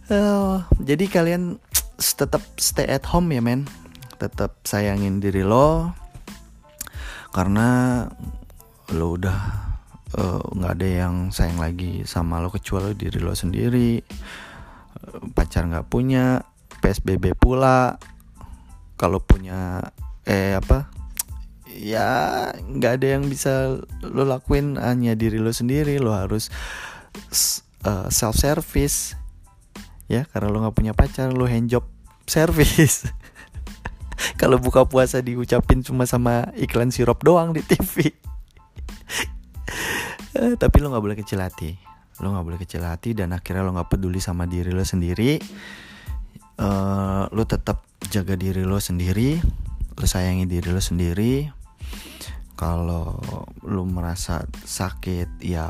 Oh, 0.07 0.63
jadi 0.79 1.11
kalian 1.11 1.59
tetap 1.99 2.43
stay 2.57 2.87
at 2.87 3.05
home 3.11 3.35
ya 3.35 3.43
men. 3.43 3.67
Tetap 4.17 4.63
sayangin 4.65 5.21
diri 5.21 5.43
lo. 5.43 5.93
Karena 7.35 8.03
lo 8.97 9.19
udah 9.19 9.39
eh, 10.17 10.41
nggak 10.47 10.73
uh, 10.73 10.77
ada 10.79 10.89
yang 10.89 11.35
sayang 11.35 11.59
lagi 11.59 12.07
sama 12.09 12.41
lo 12.41 12.49
kecuali 12.49 12.95
diri 12.95 13.19
lo 13.21 13.35
sendiri. 13.35 13.99
Uh, 15.05 15.27
pacar 15.35 15.67
nggak 15.67 15.91
punya 15.91 16.41
psbb 16.81 17.35
pula. 17.35 17.99
Kalau 18.97 19.21
punya 19.21 19.93
eh 20.25 20.57
apa 20.57 20.96
ya 21.77 22.09
nggak 22.57 22.93
ada 23.01 23.07
yang 23.21 23.29
bisa 23.29 23.77
lo 24.01 24.25
lakuin 24.25 24.81
hanya 24.81 25.13
diri 25.13 25.37
lo 25.37 25.53
sendiri. 25.53 26.01
Lo 26.01 26.17
harus 26.17 26.49
uh, 27.85 27.87
eh, 27.87 28.07
self 28.09 28.37
service 28.37 29.15
ya 30.07 30.23
karena 30.31 30.51
lo 30.51 30.63
nggak 30.65 30.77
punya 30.77 30.93
pacar 30.97 31.31
lo 31.31 31.45
handjob 31.45 31.85
service. 32.25 33.07
Kalau 34.41 34.57
buka 34.57 34.89
puasa 34.89 35.21
diucapin 35.21 35.85
cuma 35.85 36.09
sama 36.09 36.49
iklan 36.57 36.89
sirup 36.89 37.21
doang 37.21 37.53
di 37.53 37.61
TV 37.61 38.09
eh, 40.41 40.57
tapi 40.57 40.77
lo 40.81 40.89
nggak 40.89 41.05
boleh 41.05 41.17
kecil 41.21 41.45
hati. 41.45 41.77
Lo 42.25 42.33
nggak 42.33 42.47
boleh 42.49 42.59
kecil 42.59 42.81
hati 42.81 43.13
dan 43.13 43.37
akhirnya 43.37 43.61
lo 43.61 43.77
nggak 43.77 43.93
peduli 43.93 44.25
sama 44.25 44.49
diri 44.49 44.73
lo 44.73 44.83
sendiri. 44.83 45.37
Uh, 46.57 47.29
lo 47.37 47.45
tetap 47.45 47.85
jaga 48.09 48.33
diri 48.33 48.65
lo 48.65 48.81
sendiri. 48.81 49.37
Lo 49.97 50.05
sayangi 50.09 50.49
diri 50.49 50.73
lo 50.73 50.81
sendiri 50.81 51.66
kalau 52.57 53.21
lo 53.63 53.83
merasa 53.85 54.49
sakit 54.65 55.45
ya 55.45 55.69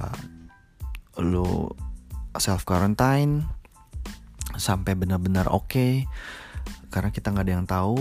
lo 1.18 1.74
self 2.38 2.62
quarantine 2.62 3.42
sampai 4.54 4.94
benar-benar 4.94 5.50
oke. 5.50 5.66
Okay, 5.66 5.92
karena 6.88 7.10
kita 7.10 7.34
nggak 7.34 7.44
ada 7.44 7.52
yang 7.52 7.66
tahu 7.66 7.96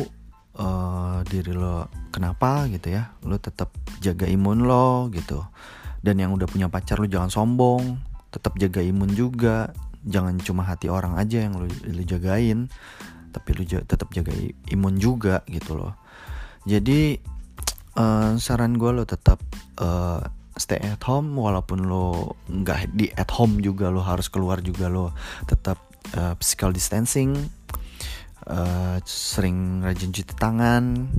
uh, 0.62 1.20
diri 1.26 1.52
lo 1.52 1.90
kenapa 2.14 2.70
gitu 2.70 2.94
ya. 2.94 3.16
Lo 3.26 3.42
tetap 3.42 3.74
jaga 4.00 4.30
imun 4.30 4.64
lo 4.64 5.10
gitu. 5.10 5.42
Dan 6.06 6.22
yang 6.22 6.38
udah 6.38 6.46
punya 6.46 6.70
pacar 6.70 7.02
lu 7.02 7.10
jangan 7.10 7.34
sombong 7.34 7.98
tetap 8.30 8.54
jaga 8.62 8.86
imun 8.86 9.12
juga. 9.18 9.74
Jangan 10.06 10.38
cuma 10.38 10.62
hati 10.62 10.86
orang 10.86 11.18
aja 11.18 11.42
yang 11.42 11.58
lu, 11.58 11.66
lu 11.66 12.04
jagain 12.06 12.70
tapi 13.34 13.52
lu 13.52 13.68
tetap 13.68 14.08
jaga 14.16 14.32
imun 14.72 14.96
juga 14.96 15.42
gitu 15.50 15.76
loh. 15.76 15.98
Jadi 16.64 17.20
uh, 17.98 18.36
saran 18.40 18.76
gue 18.80 18.92
lo 18.92 19.04
tetap 19.04 19.40
uh, 19.82 20.22
stay 20.56 20.80
at 20.80 21.04
home 21.04 21.36
walaupun 21.36 21.84
lo 21.84 22.40
nggak 22.48 22.96
di 22.96 23.12
at 23.16 23.28
home 23.36 23.60
juga 23.60 23.92
lo 23.92 24.00
harus 24.00 24.32
keluar 24.32 24.64
juga 24.64 24.88
lo 24.88 25.12
tetap 25.48 25.76
uh, 26.16 26.36
physical 26.40 26.72
distancing 26.72 27.36
uh, 28.50 28.98
sering 29.06 29.82
rajin 29.82 30.14
cuci 30.14 30.36
tangan. 30.38 31.10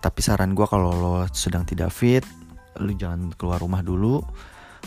Tapi 0.00 0.20
saran 0.24 0.56
gue 0.56 0.66
kalau 0.66 0.92
lo 0.96 1.14
sedang 1.32 1.64
tidak 1.68 1.92
fit 1.92 2.24
lo 2.80 2.90
jangan 2.96 3.34
keluar 3.36 3.60
rumah 3.60 3.84
dulu. 3.84 4.22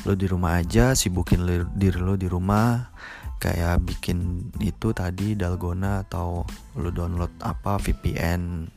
Lo 0.09 0.13
di 0.17 0.25
rumah 0.25 0.57
aja 0.57 0.97
sibukin 0.97 1.45
diri 1.77 1.99
lo 2.01 2.17
di 2.17 2.25
rumah. 2.25 2.89
Kayak 3.37 3.83
bikin 3.83 4.49
itu 4.63 4.95
tadi 4.95 5.35
dalgona 5.35 6.07
atau 6.07 6.47
lo 6.79 6.89
download 6.89 7.43
apa 7.43 7.75
VPN 7.75 8.71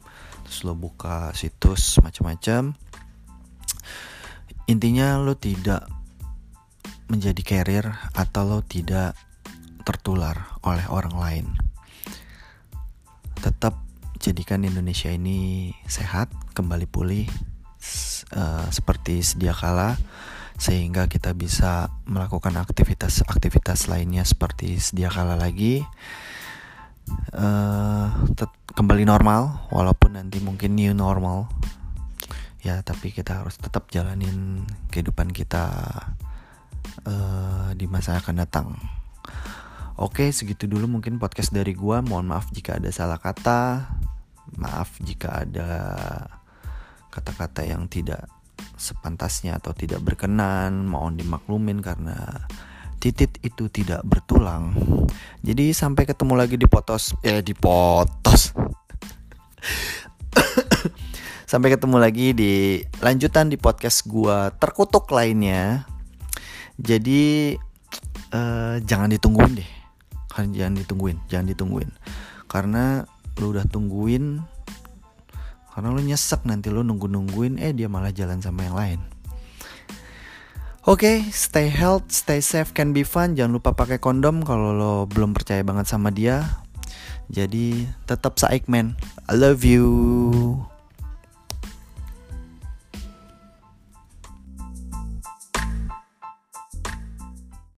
terus 0.46 0.62
lo 0.62 0.78
buka 0.78 1.34
situs 1.34 1.98
macam-macam. 1.98 2.78
Intinya 4.70 5.18
lo 5.18 5.34
tidak 5.34 5.90
menjadi 7.10 7.42
carrier 7.42 7.86
atau 8.14 8.46
lo 8.46 8.62
tidak 8.62 9.18
tertular 9.82 10.54
oleh 10.62 10.86
orang 10.86 11.14
lain. 11.18 11.46
Tetap 13.42 13.74
jadikan 14.22 14.62
Indonesia 14.62 15.10
ini 15.10 15.70
sehat 15.90 16.30
kembali 16.54 16.86
pulih 16.86 17.26
uh, 18.34 18.66
seperti 18.70 19.22
sedia 19.22 19.54
kala 19.54 19.98
sehingga 20.56 21.06
kita 21.06 21.36
bisa 21.36 21.90
melakukan 22.08 22.54
aktivitas-aktivitas 22.58 23.86
lainnya 23.86 24.22
seperti 24.22 24.78
sedia 24.78 25.10
kala 25.10 25.38
lagi. 25.38 25.84
Uh, 27.30 28.10
kembali 28.76 29.08
normal 29.08 29.72
walaupun 29.72 30.20
nanti 30.20 30.36
mungkin 30.44 30.76
new 30.76 30.92
normal. 30.92 31.48
Ya 32.60 32.84
tapi 32.84 33.08
kita 33.08 33.40
harus 33.40 33.56
tetap 33.56 33.88
jalanin 33.88 34.68
kehidupan 34.92 35.32
kita 35.32 35.64
uh, 37.08 37.72
di 37.72 37.88
masa 37.88 38.20
akan 38.20 38.36
datang. 38.36 38.76
Oke 39.96 40.28
segitu 40.28 40.68
dulu 40.68 41.00
mungkin 41.00 41.16
podcast 41.16 41.56
dari 41.56 41.72
gua. 41.72 42.04
Mohon 42.04 42.36
maaf 42.36 42.52
jika 42.52 42.76
ada 42.76 42.92
salah 42.92 43.16
kata. 43.16 43.88
Maaf 44.60 45.00
jika 45.00 45.48
ada 45.48 45.70
kata-kata 47.08 47.64
yang 47.64 47.88
tidak 47.88 48.28
sepantasnya 48.76 49.56
atau 49.56 49.72
tidak 49.72 50.04
berkenan. 50.04 50.84
Mohon 50.84 51.16
dimaklumin 51.16 51.80
karena 51.80 52.44
titit 53.06 53.38
itu 53.46 53.70
tidak 53.70 54.02
bertulang. 54.02 54.74
Jadi 55.46 55.70
sampai 55.70 56.10
ketemu 56.10 56.34
lagi 56.34 56.58
di 56.58 56.66
potos 56.66 57.14
eh 57.22 57.38
di 57.38 57.54
potos. 57.54 58.50
Sampai 61.50 61.70
ketemu 61.70 62.02
lagi 62.02 62.34
di 62.34 62.82
lanjutan 62.98 63.46
di 63.46 63.54
podcast 63.54 64.10
gua 64.10 64.50
terkutuk 64.50 65.06
lainnya. 65.14 65.86
Jadi 66.82 67.54
uh, 68.34 68.82
jangan 68.82 69.14
ditungguin 69.14 69.54
deh. 69.54 69.70
Kan 70.26 70.50
jangan 70.50 70.74
ditungguin 70.82 71.22
jangan 71.30 71.46
ditungguin. 71.54 71.90
Karena 72.50 73.06
lu 73.38 73.54
udah 73.54 73.62
tungguin 73.70 74.42
karena 75.70 75.92
lo 75.92 76.00
nyesek 76.02 76.42
nanti 76.48 76.72
lo 76.72 76.82
nunggu-nungguin 76.82 77.60
eh 77.62 77.70
dia 77.70 77.86
malah 77.86 78.10
jalan 78.10 78.42
sama 78.42 78.66
yang 78.66 78.74
lain. 78.74 79.00
Oke, 80.86 81.02
okay, 81.02 81.18
stay 81.34 81.66
health, 81.66 82.14
stay 82.14 82.38
safe, 82.38 82.70
can 82.70 82.94
be 82.94 83.02
fun. 83.02 83.34
Jangan 83.34 83.58
lupa 83.58 83.74
pakai 83.74 83.98
kondom 83.98 84.46
kalau 84.46 84.70
lo 84.70 84.92
belum 85.10 85.34
percaya 85.34 85.58
banget 85.66 85.90
sama 85.90 86.14
dia. 86.14 86.62
Jadi 87.26 87.90
tetap 88.06 88.38
saik 88.38 88.70
man. 88.70 88.94
I 89.26 89.34
love 89.34 89.66
you. 89.66 89.82